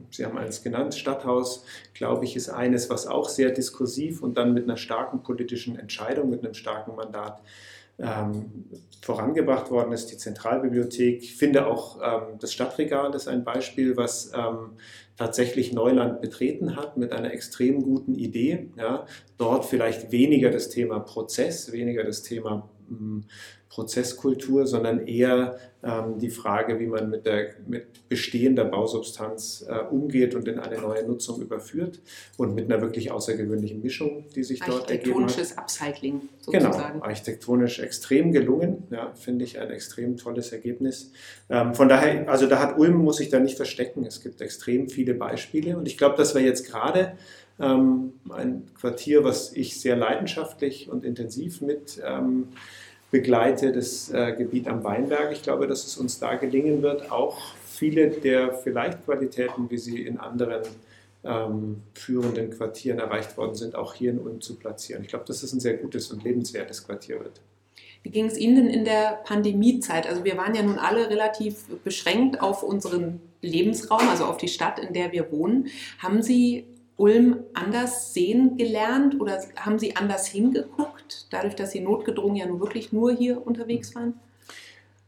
Sie 0.10 0.26
haben 0.26 0.38
eines 0.38 0.64
genannt, 0.64 0.96
Stadthaus, 0.96 1.66
glaube 1.94 2.24
ich, 2.24 2.36
ist 2.36 2.50
eines, 2.50 2.90
was 2.90 3.08
auch 3.08 3.28
sehr 3.28 3.52
diskursiv 3.52 4.24
und 4.24 4.38
dann 4.38 4.54
mit 4.54 4.64
einer 4.64 4.78
starken 4.78 5.22
politischen 5.22 5.78
Entscheidung, 5.78 6.30
mit 6.30 6.44
einem 6.44 6.54
starken 6.54 6.96
Mandat 6.96 7.42
ähm, 8.00 8.66
vorangebracht 9.02 9.72
worden 9.72 9.92
ist, 9.92 10.08
die 10.08 10.18
Zentralbibliothek. 10.18 11.24
Ich 11.24 11.36
finde 11.36 11.68
auch 11.68 12.00
ähm, 12.02 12.40
das 12.40 12.54
Stadtregal 12.54 13.14
ist 13.16 13.28
ein 13.28 13.44
Beispiel, 13.44 13.98
was 13.98 14.32
tatsächlich 15.18 15.74
Neuland 15.74 16.22
betreten 16.22 16.76
hat 16.76 16.98
mit 16.98 17.12
einer 17.12 17.32
extrem 17.32 17.82
guten 17.82 18.16
Idee. 18.16 18.70
Ja. 18.78 19.06
Dort 19.38 19.66
vielleicht 19.66 20.12
weniger 20.12 20.52
das 20.52 20.70
Thema 20.70 21.00
Prozess, 21.00 21.72
weniger 21.72 22.04
das 22.04 22.22
Thema 22.24 22.70
hm, 22.88 23.26
Prozesskultur, 23.70 24.68
sondern 24.68 25.06
eher 25.06 25.58
ähm, 25.84 26.18
die 26.18 26.30
Frage, 26.30 26.80
wie 26.80 26.88
man 26.88 27.10
mit, 27.10 27.26
der, 27.26 27.50
mit 27.68 28.08
bestehender 28.10 28.66
Bausubstanz 28.66 29.66
äh, 29.68 29.80
umgeht 29.80 30.34
und 30.34 30.48
in 30.48 30.60
eine 30.60 30.80
neue 30.80 31.06
Nutzung 31.06 31.42
überführt 31.42 32.00
und 32.38 32.56
mit 32.56 32.66
einer 32.66 32.82
wirklich 32.82 33.12
außergewöhnlichen 33.12 33.82
Mischung, 33.82 34.26
die 34.36 34.44
sich 34.44 34.60
dort 34.60 34.90
ergeben 34.90 35.26
hat. 35.26 35.38
Architektonisches 35.38 35.58
Upcycling 35.58 36.22
sozusagen. 36.40 36.94
Genau, 36.94 37.06
architektonisch 37.06 37.80
extrem 37.80 38.32
gelungen, 38.32 38.84
ja, 38.92 39.12
finde 39.14 39.46
ich 39.46 39.60
ein 39.60 39.70
extrem 39.70 40.18
tolles 40.18 40.52
Ergebnis. 40.52 41.12
Ähm, 41.50 41.76
von 41.76 41.90
daher, 41.90 42.30
also 42.30 42.48
da 42.48 42.60
hat 42.60 42.80
Ulm, 42.80 42.96
muss 42.98 43.18
sich 43.18 43.30
da 43.30 43.40
nicht 43.40 43.58
verstecken, 43.58 44.06
es 44.06 44.22
gibt 44.22 44.42
extrem 44.42 44.90
viele 44.90 45.14
Beispiele 45.14 45.78
und 45.78 45.88
ich 45.88 45.98
glaube, 45.98 46.18
dass 46.18 46.34
wir 46.34 46.42
jetzt 46.42 46.68
gerade 46.68 47.14
ähm, 47.60 48.14
ein 48.30 48.68
Quartier, 48.80 49.24
was 49.24 49.54
ich 49.54 49.80
sehr 49.80 49.96
leidenschaftlich 49.96 50.90
und 50.90 51.04
intensiv 51.06 51.62
mit 51.62 52.02
ähm, 52.06 52.50
begleite, 53.12 53.72
das 53.72 54.12
äh, 54.12 54.34
Gebiet 54.34 54.68
am 54.68 54.84
Weinberg. 54.84 55.32
Ich 55.32 55.42
glaube, 55.42 55.68
dass 55.68 55.86
es 55.86 55.98
uns 55.98 56.20
da 56.20 56.36
gelingen 56.36 56.82
wird, 56.82 57.12
auch 57.12 57.38
viele 57.66 58.10
der 58.10 58.54
vielleicht 58.54 59.06
Qualitäten, 59.06 59.70
wie 59.70 59.78
sie 59.78 60.02
in 60.02 60.18
anderen 60.18 60.64
ähm, 61.24 61.82
führenden 61.94 62.52
Quartieren 62.52 63.00
erreicht 63.00 63.38
worden 63.38 63.56
sind, 63.56 63.76
auch 63.76 63.94
hier 63.94 64.12
in 64.12 64.20
Ulm 64.20 64.42
zu 64.42 64.56
platzieren. 64.56 65.04
Ich 65.04 65.10
glaube, 65.10 65.26
dass 65.26 65.44
es 65.44 65.54
ein 65.54 65.60
sehr 65.60 65.78
gutes 65.78 66.12
und 66.12 66.24
lebenswertes 66.24 66.86
Quartier 66.86 67.20
wird. 67.20 67.42
Wie 68.04 68.12
ging 68.12 68.26
es 68.28 68.38
Ihnen 68.38 68.56
denn 68.56 68.70
in 68.70 68.86
der 68.86 69.20
Pandemiezeit? 69.24 70.08
Also 70.08 70.24
wir 70.24 70.38
waren 70.38 70.54
ja 70.54 70.62
nun 70.62 70.78
alle 70.78 71.10
relativ 71.10 71.66
beschränkt 71.84 72.40
auf 72.40 72.62
unseren 72.62 73.20
Lebensraum, 73.42 74.08
also 74.10 74.26
auf 74.26 74.38
die 74.38 74.48
Stadt, 74.48 74.78
in 74.78 74.94
der 74.94 75.12
wir 75.12 75.32
wohnen. 75.32 75.70
Haben 75.98 76.22
Sie 76.22 76.66
Ulm 76.98 77.40
anders 77.56 78.14
sehen 78.14 78.58
gelernt 78.58 79.20
oder 79.20 79.44
haben 79.58 79.80
Sie 79.80 79.96
anders 79.96 80.28
hingeguckt, 80.28 80.95
dadurch, 81.30 81.56
dass 81.56 81.72
Sie 81.72 81.80
notgedrungen 81.80 82.36
ja 82.36 82.46
nun 82.46 82.60
wirklich 82.60 82.92
nur 82.92 83.14
hier 83.14 83.46
unterwegs 83.46 83.96
waren? 83.96 84.14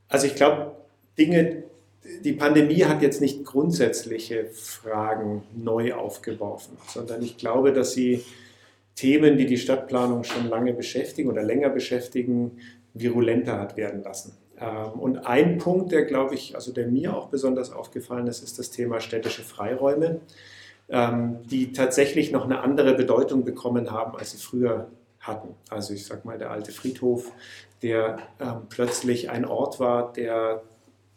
Also 0.09 0.27
ich 0.27 0.35
glaube, 0.35 0.75
Dinge, 1.17 1.63
die 2.23 2.33
Pandemie 2.33 2.83
hat 2.85 3.01
jetzt 3.01 3.21
nicht 3.21 3.45
grundsätzliche 3.45 4.45
Fragen 4.45 5.43
neu 5.55 5.93
aufgeworfen, 5.93 6.77
sondern 6.87 7.21
ich 7.21 7.37
glaube, 7.37 7.73
dass 7.73 7.93
sie 7.93 8.23
Themen, 8.95 9.37
die 9.37 9.45
die 9.45 9.57
Stadtplanung 9.57 10.23
schon 10.23 10.49
lange 10.49 10.73
beschäftigen 10.73 11.29
oder 11.29 11.43
länger 11.43 11.69
beschäftigen, 11.69 12.59
virulenter 12.93 13.59
hat 13.59 13.77
werden 13.77 14.03
lassen. 14.03 14.33
Ähm, 14.59 14.99
und 14.99 15.17
ein 15.27 15.57
Punkt, 15.57 15.91
der 15.91 16.05
glaube 16.05 16.35
ich, 16.35 16.55
also 16.55 16.71
der 16.71 16.87
mir 16.87 17.15
auch 17.15 17.27
besonders 17.27 17.71
aufgefallen 17.71 18.27
ist, 18.27 18.43
ist 18.43 18.57
das 18.57 18.71
Thema 18.71 18.99
städtische 18.99 19.43
Freiräume, 19.43 20.21
ähm, 20.89 21.37
die 21.45 21.73
tatsächlich 21.73 22.31
noch 22.31 22.45
eine 22.45 22.61
andere 22.61 22.95
Bedeutung 22.95 23.43
bekommen 23.43 23.91
haben, 23.91 24.17
als 24.17 24.31
sie 24.31 24.37
früher 24.37 24.87
hatten. 25.27 25.55
Also 25.69 25.93
ich 25.93 26.05
sage 26.05 26.21
mal, 26.23 26.37
der 26.37 26.51
alte 26.51 26.71
Friedhof, 26.71 27.31
der 27.81 28.17
ähm, 28.39 28.67
plötzlich 28.69 29.29
ein 29.29 29.45
Ort 29.45 29.79
war, 29.79 30.13
der 30.13 30.61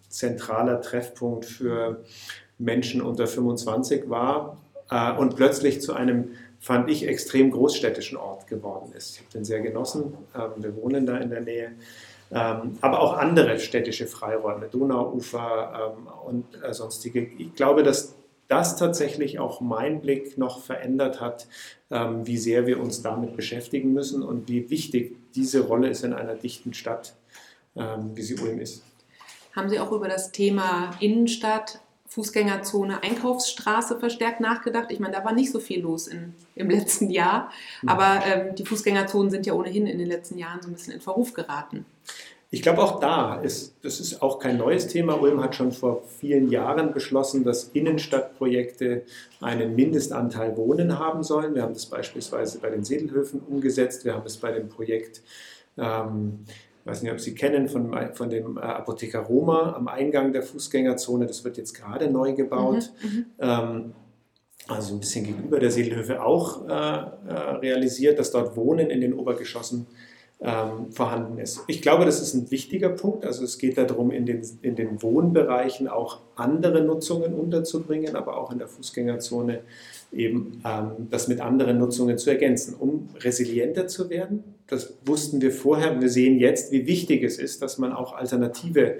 zentraler 0.08 0.80
Treffpunkt 0.82 1.46
für 1.46 2.04
Menschen 2.58 3.00
unter 3.00 3.26
25 3.26 4.10
war 4.10 4.58
äh, 4.90 5.12
und 5.12 5.36
plötzlich 5.36 5.80
zu 5.80 5.94
einem 5.94 6.32
fand 6.60 6.90
ich, 6.90 7.08
extrem 7.08 7.50
großstädtischen 7.50 8.18
Ort 8.18 8.46
geworden 8.46 8.92
ist. 8.94 9.14
Ich 9.14 9.20
habe 9.20 9.30
den 9.32 9.44
sehr 9.44 9.60
genossen. 9.60 10.12
Ähm, 10.34 10.62
wir 10.62 10.76
wohnen 10.76 11.06
da 11.06 11.16
in 11.16 11.30
der 11.30 11.40
Nähe. 11.40 11.72
Ähm, 12.32 12.78
aber 12.80 13.00
auch 13.00 13.14
andere 13.16 13.58
städtische 13.58 14.06
Freiräume, 14.06 14.68
Donauufer 14.68 15.94
ähm, 15.96 16.06
und 16.26 16.62
äh, 16.62 16.72
sonstige. 16.72 17.22
Ich 17.38 17.54
glaube, 17.54 17.82
dass 17.82 18.14
das 18.50 18.76
tatsächlich 18.76 19.38
auch 19.38 19.60
mein 19.60 20.00
Blick 20.00 20.36
noch 20.36 20.60
verändert 20.60 21.20
hat, 21.20 21.46
wie 21.88 22.36
sehr 22.36 22.66
wir 22.66 22.80
uns 22.80 23.02
damit 23.02 23.36
beschäftigen 23.36 23.92
müssen 23.92 24.22
und 24.22 24.48
wie 24.48 24.70
wichtig 24.70 25.16
diese 25.34 25.60
Rolle 25.60 25.88
ist 25.88 26.04
in 26.04 26.12
einer 26.12 26.34
dichten 26.34 26.74
Stadt, 26.74 27.14
wie 27.74 28.22
sie 28.22 28.36
Ulm 28.36 28.60
ist. 28.60 28.82
Haben 29.54 29.68
Sie 29.68 29.80
auch 29.80 29.92
über 29.92 30.08
das 30.08 30.30
Thema 30.30 30.90
Innenstadt 31.00 31.80
Fußgängerzone, 32.10 33.04
Einkaufsstraße 33.04 34.00
verstärkt 34.00 34.40
nachgedacht. 34.40 34.90
Ich 34.90 34.98
meine, 34.98 35.14
da 35.14 35.24
war 35.24 35.32
nicht 35.32 35.52
so 35.52 35.60
viel 35.60 35.80
los 35.80 36.08
in, 36.08 36.34
im 36.56 36.68
letzten 36.68 37.08
Jahr, 37.08 37.52
mhm. 37.82 37.88
aber 37.88 38.26
ähm, 38.26 38.54
die 38.56 38.64
Fußgängerzonen 38.64 39.30
sind 39.30 39.46
ja 39.46 39.52
ohnehin 39.52 39.86
in 39.86 39.98
den 39.98 40.08
letzten 40.08 40.36
Jahren 40.36 40.60
so 40.60 40.68
ein 40.68 40.74
bisschen 40.74 40.92
in 40.92 41.00
Verruf 41.00 41.34
geraten. 41.34 41.86
Ich 42.52 42.62
glaube, 42.62 42.82
auch 42.82 42.98
da 42.98 43.40
ist, 43.40 43.76
das 43.82 44.00
ist 44.00 44.22
auch 44.22 44.40
kein 44.40 44.56
neues 44.56 44.88
Thema. 44.88 45.20
Ulm 45.20 45.40
hat 45.42 45.54
schon 45.54 45.70
vor 45.70 46.02
vielen 46.18 46.50
Jahren 46.50 46.92
beschlossen, 46.92 47.44
dass 47.44 47.64
Innenstadtprojekte 47.64 49.02
einen 49.40 49.76
Mindestanteil 49.76 50.56
Wohnen 50.56 50.98
haben 50.98 51.22
sollen. 51.22 51.54
Wir 51.54 51.62
haben 51.62 51.74
das 51.74 51.86
beispielsweise 51.86 52.58
bei 52.58 52.70
den 52.70 52.82
Sedelhöfen 52.82 53.40
umgesetzt. 53.40 54.04
Wir 54.04 54.14
haben 54.14 54.26
es 54.26 54.36
bei 54.36 54.50
dem 54.50 54.68
Projekt 54.68 55.22
ähm, 55.78 56.40
ich 56.80 56.86
weiß 56.86 57.02
nicht, 57.02 57.12
ob 57.12 57.20
Sie 57.20 57.34
kennen, 57.34 57.68
von, 57.68 57.94
von 58.14 58.30
dem 58.30 58.56
äh, 58.56 58.60
Apotheker 58.60 59.20
Roma 59.20 59.74
am 59.74 59.86
Eingang 59.88 60.32
der 60.32 60.42
Fußgängerzone. 60.42 61.26
Das 61.26 61.44
wird 61.44 61.58
jetzt 61.58 61.74
gerade 61.74 62.10
neu 62.10 62.32
gebaut. 62.32 62.90
Mhm, 63.02 63.08
mhm. 63.08 63.26
ähm, 63.38 63.92
also 64.66 64.94
ein 64.94 65.00
bisschen 65.00 65.26
gegenüber 65.26 65.58
der 65.58 65.70
Seelhöfe 65.70 66.22
auch 66.22 66.66
äh, 66.66 66.72
äh, 66.72 67.32
realisiert, 67.60 68.18
dass 68.18 68.30
dort 68.30 68.56
Wohnen 68.56 68.88
in 68.88 69.00
den 69.00 69.12
Obergeschossen 69.12 69.86
ähm, 70.42 70.90
vorhanden 70.90 71.38
ist. 71.38 71.60
Ich 71.66 71.82
glaube, 71.82 72.06
das 72.06 72.22
ist 72.22 72.34
ein 72.34 72.50
wichtiger 72.50 72.88
Punkt. 72.88 73.26
Also 73.26 73.44
es 73.44 73.58
geht 73.58 73.76
darum, 73.76 74.10
in 74.10 74.24
den, 74.24 74.40
in 74.62 74.74
den 74.74 75.02
Wohnbereichen 75.02 75.86
auch 75.86 76.20
andere 76.34 76.82
Nutzungen 76.82 77.34
unterzubringen, 77.34 78.16
aber 78.16 78.38
auch 78.38 78.50
in 78.50 78.58
der 78.58 78.68
Fußgängerzone 78.68 79.60
eben 80.12 80.62
ähm, 80.64 81.08
das 81.10 81.28
mit 81.28 81.40
anderen 81.40 81.78
Nutzungen 81.78 82.16
zu 82.16 82.30
ergänzen, 82.30 82.74
um 82.74 83.10
resilienter 83.20 83.86
zu 83.86 84.08
werden. 84.08 84.44
Das 84.66 84.94
wussten 85.04 85.42
wir 85.42 85.52
vorher 85.52 86.00
wir 86.00 86.08
sehen 86.08 86.38
jetzt, 86.38 86.72
wie 86.72 86.86
wichtig 86.86 87.22
es 87.22 87.38
ist, 87.38 87.60
dass 87.60 87.76
man 87.76 87.92
auch 87.92 88.14
alternative 88.14 88.98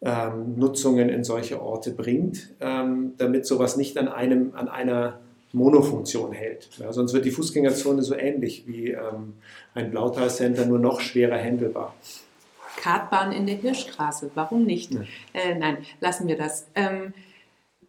ähm, 0.00 0.54
Nutzungen 0.56 1.10
in 1.10 1.22
solche 1.22 1.60
Orte 1.60 1.90
bringt, 1.90 2.54
ähm, 2.60 3.12
damit 3.18 3.44
sowas 3.44 3.76
nicht 3.76 3.98
an, 3.98 4.08
einem, 4.08 4.52
an 4.54 4.68
einer 4.68 5.20
Monofunktion 5.52 6.32
hält. 6.32 6.68
Ja, 6.78 6.92
sonst 6.92 7.12
wird 7.12 7.24
die 7.24 7.30
Fußgängerzone 7.30 8.02
so 8.02 8.14
ähnlich 8.14 8.66
wie 8.66 8.90
ähm, 8.90 9.34
ein 9.74 9.90
Blautal-Center, 9.90 10.66
nur 10.66 10.78
noch 10.78 11.00
schwerer 11.00 11.36
händelbar. 11.36 11.94
Kartbahn 12.76 13.32
in 13.32 13.46
der 13.46 13.56
Hirschstraße, 13.56 14.30
warum 14.34 14.64
nicht? 14.64 14.92
Ja. 14.92 15.00
Äh, 15.32 15.58
nein, 15.58 15.78
lassen 16.00 16.28
wir 16.28 16.36
das. 16.36 16.66
Ähm, 16.74 17.14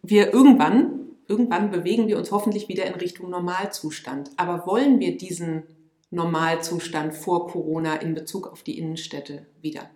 wir 0.02 0.32
irgendwann, 0.32 1.00
irgendwann 1.26 1.70
bewegen 1.70 2.08
wir 2.08 2.18
uns 2.18 2.30
hoffentlich 2.30 2.68
wieder 2.68 2.86
in 2.86 2.94
Richtung 2.94 3.30
Normalzustand. 3.30 4.30
Aber 4.36 4.66
wollen 4.66 4.98
wir 4.98 5.16
diesen 5.16 5.64
Normalzustand 6.10 7.14
vor 7.14 7.48
Corona 7.48 7.96
in 7.96 8.14
Bezug 8.14 8.46
auf 8.46 8.62
die 8.62 8.78
Innenstädte 8.78 9.46
wieder? 9.60 9.90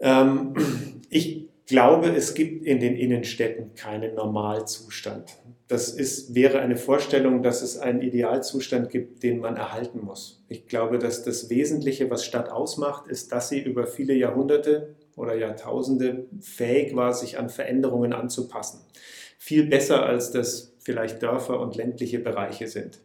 Ähm, 0.00 0.54
ich 1.10 1.48
glaube, 1.72 2.10
es 2.10 2.34
gibt 2.34 2.66
in 2.66 2.80
den 2.80 2.96
Innenstädten 2.96 3.74
keinen 3.74 4.14
Normalzustand. 4.14 5.38
Das 5.68 5.88
ist, 5.88 6.34
wäre 6.34 6.58
eine 6.60 6.76
Vorstellung, 6.76 7.42
dass 7.42 7.62
es 7.62 7.78
einen 7.78 8.02
Idealzustand 8.02 8.90
gibt, 8.90 9.22
den 9.22 9.40
man 9.40 9.56
erhalten 9.56 10.00
muss. 10.04 10.44
Ich 10.48 10.66
glaube, 10.66 10.98
dass 10.98 11.24
das 11.24 11.48
Wesentliche, 11.48 12.10
was 12.10 12.26
Stadt 12.26 12.50
ausmacht, 12.50 13.08
ist, 13.08 13.32
dass 13.32 13.48
sie 13.48 13.58
über 13.58 13.86
viele 13.86 14.12
Jahrhunderte 14.12 14.94
oder 15.16 15.34
Jahrtausende 15.34 16.26
fähig 16.42 16.94
war, 16.94 17.14
sich 17.14 17.38
an 17.38 17.48
Veränderungen 17.48 18.12
anzupassen. 18.12 18.80
Viel 19.38 19.64
besser, 19.64 20.04
als 20.04 20.30
das 20.30 20.74
vielleicht 20.78 21.22
Dörfer 21.22 21.58
und 21.58 21.74
ländliche 21.74 22.18
Bereiche 22.18 22.68
sind. 22.68 23.00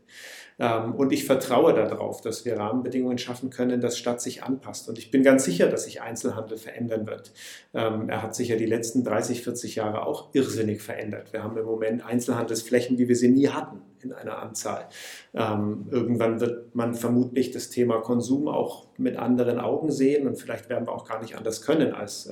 Ähm, 0.59 0.95
und 0.95 1.13
ich 1.13 1.25
vertraue 1.25 1.73
darauf, 1.73 2.21
dass 2.21 2.45
wir 2.45 2.57
Rahmenbedingungen 2.57 3.17
schaffen 3.17 3.49
können, 3.49 3.81
dass 3.81 3.97
Stadt 3.97 4.21
sich 4.21 4.43
anpasst. 4.43 4.89
Und 4.89 4.97
ich 4.97 5.11
bin 5.11 5.23
ganz 5.23 5.45
sicher, 5.45 5.67
dass 5.67 5.83
sich 5.83 6.01
Einzelhandel 6.01 6.57
verändern 6.57 7.05
wird. 7.05 7.31
Ähm, 7.73 8.09
er 8.09 8.21
hat 8.21 8.35
sich 8.35 8.49
ja 8.49 8.55
die 8.55 8.65
letzten 8.65 9.03
30, 9.03 9.43
40 9.43 9.75
Jahre 9.75 10.05
auch 10.05 10.29
irrsinnig 10.33 10.81
verändert. 10.81 11.33
Wir 11.33 11.43
haben 11.43 11.57
im 11.57 11.65
Moment 11.65 12.05
Einzelhandelsflächen, 12.05 12.97
wie 12.97 13.07
wir 13.07 13.15
sie 13.15 13.29
nie 13.29 13.49
hatten 13.49 13.81
in 14.07 14.13
einer 14.13 14.39
Anzahl. 14.39 14.87
Ähm, 15.33 15.87
irgendwann 15.91 16.41
wird 16.41 16.75
man 16.75 16.95
vermutlich 16.95 17.51
das 17.51 17.69
Thema 17.69 18.01
Konsum 18.01 18.47
auch 18.47 18.87
mit 18.97 19.17
anderen 19.17 19.59
Augen 19.59 19.91
sehen 19.91 20.27
und 20.27 20.37
vielleicht 20.37 20.69
werden 20.69 20.87
wir 20.87 20.91
auch 20.91 21.07
gar 21.07 21.21
nicht 21.21 21.35
anders 21.35 21.61
können, 21.61 21.93
als 21.93 22.27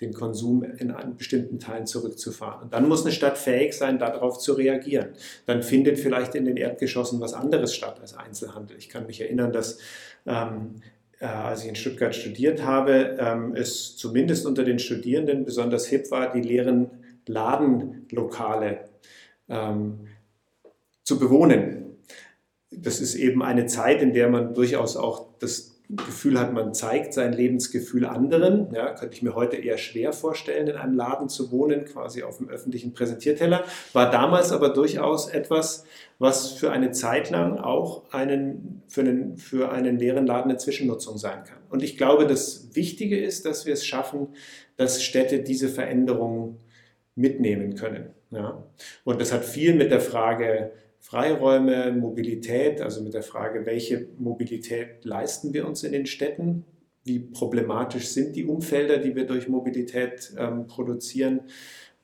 den 0.00 0.12
Konsum 0.12 0.62
in 0.62 0.94
bestimmten 1.16 1.58
Teilen 1.58 1.86
zurückzufahren. 1.86 2.62
Und 2.62 2.72
dann 2.72 2.86
muss 2.86 3.02
eine 3.02 3.12
Stadt 3.12 3.36
fähig 3.36 3.72
sein, 3.72 3.98
darauf 3.98 4.38
zu 4.38 4.52
reagieren. 4.52 5.08
Dann 5.46 5.64
findet 5.64 5.98
vielleicht 5.98 6.36
in 6.36 6.44
den 6.44 6.56
Erdgeschossen 6.56 7.20
was 7.20 7.34
anderes 7.34 7.48
anderes 7.48 7.74
statt 7.74 7.98
als 8.00 8.14
Einzelhandel. 8.14 8.76
Ich 8.76 8.88
kann 8.88 9.06
mich 9.06 9.20
erinnern, 9.20 9.52
dass 9.52 9.78
ähm, 10.26 10.76
äh, 11.20 11.26
als 11.26 11.62
ich 11.62 11.68
in 11.68 11.76
Stuttgart 11.76 12.14
studiert 12.14 12.62
habe, 12.62 13.16
ähm, 13.18 13.54
es 13.54 13.96
zumindest 13.96 14.46
unter 14.46 14.64
den 14.64 14.78
Studierenden 14.78 15.44
besonders 15.44 15.86
hip 15.86 16.10
war, 16.10 16.32
die 16.32 16.42
leeren 16.42 16.90
Ladenlokale 17.26 18.88
ähm, 19.48 20.08
zu 21.08 21.18
bewohnen. 21.18 21.96
Das 22.70 23.00
ist 23.00 23.14
eben 23.14 23.42
eine 23.42 23.64
Zeit, 23.64 24.02
in 24.02 24.12
der 24.12 24.28
man 24.28 24.52
durchaus 24.52 24.98
auch 24.98 25.38
das 25.38 25.80
Gefühl 25.88 26.38
hat, 26.38 26.52
man 26.52 26.74
zeigt 26.74 27.14
sein 27.14 27.32
Lebensgefühl 27.32 28.04
anderen. 28.04 28.74
Ja, 28.74 28.92
könnte 28.92 29.16
ich 29.16 29.22
mir 29.22 29.34
heute 29.34 29.56
eher 29.56 29.78
schwer 29.78 30.12
vorstellen, 30.12 30.66
in 30.66 30.76
einem 30.76 30.94
Laden 30.94 31.30
zu 31.30 31.50
wohnen, 31.50 31.86
quasi 31.86 32.24
auf 32.24 32.36
dem 32.36 32.50
öffentlichen 32.50 32.92
Präsentierteller. 32.92 33.64
War 33.94 34.10
damals 34.10 34.52
aber 34.52 34.68
durchaus 34.68 35.30
etwas, 35.30 35.84
was 36.18 36.52
für 36.52 36.72
eine 36.72 36.90
Zeit 36.90 37.30
lang 37.30 37.56
auch 37.56 38.12
einen, 38.12 38.82
für, 38.86 39.00
einen, 39.00 39.38
für 39.38 39.72
einen 39.72 39.98
leeren 39.98 40.26
Laden 40.26 40.50
eine 40.50 40.58
Zwischennutzung 40.58 41.16
sein 41.16 41.42
kann. 41.44 41.62
Und 41.70 41.82
ich 41.82 41.96
glaube, 41.96 42.26
das 42.26 42.76
Wichtige 42.76 43.18
ist, 43.18 43.46
dass 43.46 43.64
wir 43.64 43.72
es 43.72 43.86
schaffen, 43.86 44.28
dass 44.76 45.02
Städte 45.02 45.38
diese 45.38 45.70
Veränderungen 45.70 46.58
mitnehmen 47.14 47.76
können. 47.76 48.10
Ja. 48.30 48.62
Und 49.04 49.22
das 49.22 49.32
hat 49.32 49.46
viel 49.46 49.74
mit 49.74 49.90
der 49.90 50.02
Frage 50.02 50.70
Freiräume, 51.00 51.92
Mobilität, 51.92 52.80
also 52.80 53.02
mit 53.02 53.14
der 53.14 53.22
Frage, 53.22 53.66
welche 53.66 54.08
Mobilität 54.18 55.04
leisten 55.04 55.54
wir 55.54 55.66
uns 55.66 55.82
in 55.84 55.92
den 55.92 56.06
Städten? 56.06 56.64
Wie 57.04 57.20
problematisch 57.20 58.08
sind 58.08 58.36
die 58.36 58.44
Umfelder, 58.44 58.98
die 58.98 59.14
wir 59.14 59.26
durch 59.26 59.48
Mobilität 59.48 60.34
ähm, 60.36 60.66
produzieren? 60.66 61.42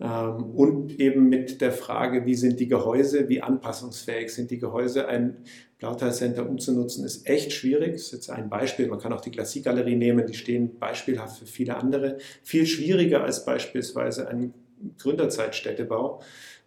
Ähm, 0.01 0.51
und 0.55 0.99
eben 1.01 1.29
mit 1.29 1.61
der 1.61 1.73
Frage, 1.73 2.27
wie 2.27 2.35
sind 2.35 2.59
die 2.59 2.69
Gehäuse, 2.69 3.29
wie 3.29 3.43
anpassungsfähig 3.43 4.33
sind 4.33 4.51
die 4.51 4.59
Gehäuse? 4.59 5.07
Ein 5.07 5.37
Blauteilcenter 5.79 6.49
umzunutzen 6.49 7.05
ist 7.05 7.29
echt 7.29 7.53
schwierig. 7.53 7.93
Das 7.93 8.03
ist 8.03 8.13
jetzt 8.13 8.31
ein 8.31 8.49
Beispiel. 8.49 8.87
Man 8.89 8.99
kann 8.99 9.13
auch 9.13 9.21
die 9.21 9.31
Klassikgalerie 9.31 9.97
nehmen, 9.97 10.27
die 10.27 10.35
stehen 10.35 10.79
beispielhaft 10.79 11.39
für 11.39 11.47
viele 11.47 11.77
andere. 11.77 12.19
Viel 12.43 12.67
schwieriger 12.67 13.23
als 13.23 13.45
beispielsweise 13.45 14.29
ein 14.29 14.55
Gründerzeitstädtebau, 14.99 16.23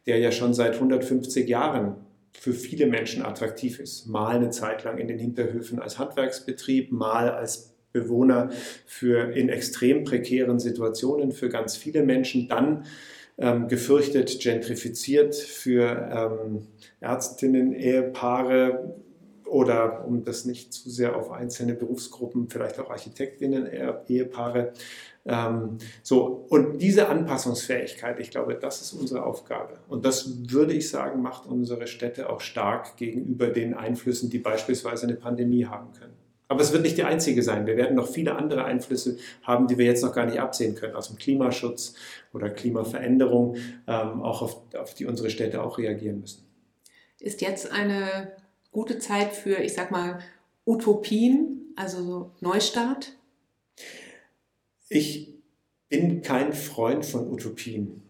der 0.05 0.19
ja 0.19 0.31
schon 0.31 0.53
seit 0.53 0.75
150 0.75 1.47
Jahren 1.49 1.95
für 2.39 2.53
viele 2.53 2.85
Menschen 2.85 3.25
attraktiv 3.25 3.79
ist. 3.79 4.07
Mal 4.07 4.35
eine 4.35 4.51
Zeit 4.51 4.83
lang 4.83 4.97
in 4.99 5.07
den 5.07 5.19
Hinterhöfen 5.19 5.79
als 5.79 5.97
Handwerksbetrieb, 5.97 6.91
mal 6.91 7.29
als 7.29 7.73
Bewohner 7.91 8.49
für 8.85 9.35
in 9.35 9.49
extrem 9.49 10.03
prekären 10.03 10.59
Situationen 10.59 11.31
für 11.31 11.49
ganz 11.49 11.75
viele 11.75 12.03
Menschen, 12.03 12.47
dann 12.47 12.85
ähm, 13.39 13.67
gefürchtet 13.67 14.39
gentrifiziert 14.39 15.35
für 15.35 16.09
ähm, 16.11 16.67
Ärztinnen, 16.99 17.73
Ehepaare 17.73 18.95
oder 19.49 20.05
um 20.05 20.23
das 20.23 20.45
nicht 20.45 20.73
zu 20.73 20.89
sehr 20.89 21.15
auf 21.15 21.31
einzelne 21.31 21.73
Berufsgruppen, 21.73 22.49
vielleicht 22.49 22.79
auch 22.79 22.89
Architektinnen, 22.89 23.67
Ehepaare. 24.07 24.73
Ähm, 25.25 25.77
so, 26.03 26.45
und 26.49 26.79
diese 26.79 27.09
Anpassungsfähigkeit, 27.09 28.19
ich 28.19 28.31
glaube, 28.31 28.55
das 28.55 28.81
ist 28.81 28.93
unsere 28.93 29.25
Aufgabe. 29.25 29.79
Und 29.87 30.05
das 30.05 30.49
würde 30.49 30.73
ich 30.73 30.89
sagen, 30.89 31.21
macht 31.21 31.45
unsere 31.45 31.87
Städte 31.87 32.29
auch 32.29 32.41
stark 32.41 32.95
gegenüber 32.97 33.47
den 33.47 33.73
Einflüssen, 33.73 34.29
die 34.29 34.39
beispielsweise 34.39 35.05
eine 35.05 35.15
Pandemie 35.15 35.65
haben 35.65 35.91
können. 35.93 36.13
Aber 36.49 36.61
es 36.61 36.71
wird 36.71 36.83
nicht 36.83 36.97
die 36.97 37.03
einzige 37.03 37.43
sein. 37.43 37.65
Wir 37.65 37.75
werden 37.75 37.95
noch 37.95 38.07
viele 38.07 38.35
andere 38.35 38.63
Einflüsse 38.63 39.17
haben, 39.43 39.67
die 39.67 39.77
wir 39.77 39.85
jetzt 39.85 40.01
noch 40.01 40.13
gar 40.13 40.25
nicht 40.25 40.39
absehen 40.39 40.75
können, 40.75 40.95
aus 40.95 41.09
dem 41.09 41.17
Klimaschutz 41.17 41.93
oder 42.33 42.49
Klimaveränderung, 42.49 43.57
ähm, 43.85 44.21
auch 44.21 44.41
auf, 44.41 44.61
auf 44.75 44.93
die 44.93 45.05
unsere 45.05 45.29
Städte 45.29 45.61
auch 45.61 45.77
reagieren 45.77 46.21
müssen. 46.21 46.47
Ist 47.19 47.41
jetzt 47.41 47.69
eine 47.71 48.31
gute 48.71 48.99
Zeit 48.99 49.33
für, 49.33 49.57
ich 49.57 49.73
sag 49.73 49.91
mal, 49.91 50.19
Utopien, 50.65 51.73
also 51.75 52.31
Neustart? 52.41 53.13
Ich 54.89 55.33
bin 55.89 56.21
kein 56.21 56.53
Freund 56.53 57.05
von 57.05 57.31
Utopien. 57.31 58.03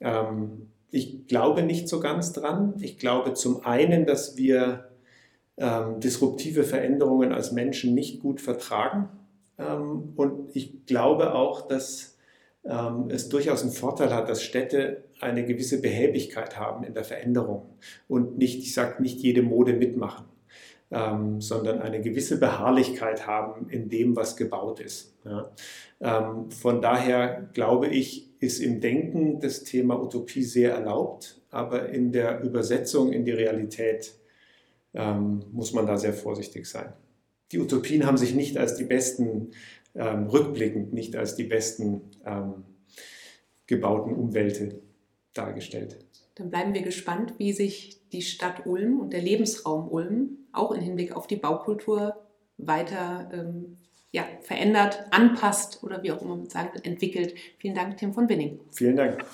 Ähm, 0.00 0.70
ich 0.90 1.26
glaube 1.26 1.62
nicht 1.62 1.88
so 1.88 2.00
ganz 2.00 2.32
dran. 2.32 2.74
Ich 2.80 2.98
glaube 2.98 3.34
zum 3.34 3.64
einen, 3.64 4.06
dass 4.06 4.36
wir 4.36 4.90
ähm, 5.56 6.00
disruptive 6.00 6.64
Veränderungen 6.64 7.32
als 7.32 7.52
Menschen 7.52 7.94
nicht 7.94 8.20
gut 8.20 8.40
vertragen. 8.40 9.08
Ähm, 9.58 10.14
und 10.16 10.56
ich 10.56 10.86
glaube 10.86 11.34
auch, 11.34 11.68
dass 11.68 12.09
ähm, 12.64 13.08
es 13.10 13.28
durchaus 13.28 13.62
einen 13.62 13.72
Vorteil 13.72 14.14
hat, 14.14 14.28
dass 14.28 14.42
Städte 14.42 15.04
eine 15.20 15.44
gewisse 15.44 15.80
Behäbigkeit 15.80 16.58
haben 16.58 16.84
in 16.84 16.94
der 16.94 17.04
Veränderung 17.04 17.78
und 18.08 18.38
nicht, 18.38 18.58
ich 18.58 18.74
sage, 18.74 19.02
nicht 19.02 19.20
jede 19.20 19.42
Mode 19.42 19.72
mitmachen. 19.72 20.26
Ähm, 20.92 21.40
sondern 21.40 21.80
eine 21.80 22.00
gewisse 22.00 22.40
Beharrlichkeit 22.40 23.24
haben 23.24 23.70
in 23.70 23.88
dem, 23.88 24.16
was 24.16 24.36
gebaut 24.36 24.80
ist. 24.80 25.14
Ja. 25.24 25.52
Ähm, 26.00 26.50
von 26.50 26.82
daher 26.82 27.48
glaube 27.52 27.86
ich, 27.86 28.28
ist 28.40 28.58
im 28.58 28.80
Denken 28.80 29.38
das 29.38 29.62
Thema 29.62 30.02
Utopie 30.02 30.42
sehr 30.42 30.72
erlaubt, 30.72 31.40
aber 31.50 31.90
in 31.90 32.10
der 32.10 32.40
Übersetzung 32.42 33.12
in 33.12 33.24
die 33.24 33.30
Realität 33.30 34.14
ähm, 34.92 35.44
muss 35.52 35.72
man 35.72 35.86
da 35.86 35.96
sehr 35.96 36.12
vorsichtig 36.12 36.66
sein. 36.66 36.92
Die 37.52 37.58
Utopien 37.58 38.06
haben 38.06 38.16
sich 38.16 38.34
nicht 38.34 38.56
als 38.58 38.76
die 38.76 38.84
besten, 38.84 39.50
ähm, 39.94 40.26
rückblickend 40.26 40.92
nicht 40.92 41.16
als 41.16 41.34
die 41.34 41.44
besten 41.44 42.02
ähm, 42.24 42.64
gebauten 43.66 44.14
Umwelte 44.14 44.80
dargestellt. 45.34 46.04
Dann 46.34 46.50
bleiben 46.50 46.74
wir 46.74 46.82
gespannt, 46.82 47.34
wie 47.38 47.52
sich 47.52 48.00
die 48.12 48.22
Stadt 48.22 48.66
Ulm 48.66 49.00
und 49.00 49.12
der 49.12 49.22
Lebensraum 49.22 49.88
Ulm 49.88 50.38
auch 50.52 50.72
im 50.72 50.80
Hinblick 50.80 51.12
auf 51.12 51.26
die 51.26 51.36
Baukultur 51.36 52.16
weiter 52.56 53.30
ähm, 53.32 53.76
ja, 54.12 54.24
verändert, 54.42 55.04
anpasst 55.10 55.82
oder 55.84 56.02
wie 56.02 56.10
auch 56.10 56.20
immer 56.22 56.36
man 56.36 56.48
sagen 56.48 56.70
will, 56.74 56.82
entwickelt. 56.84 57.34
Vielen 57.58 57.74
Dank, 57.74 57.96
Tim 57.96 58.12
von 58.12 58.26
Binning. 58.26 58.58
Vielen 58.72 58.96
Dank. 58.96 59.24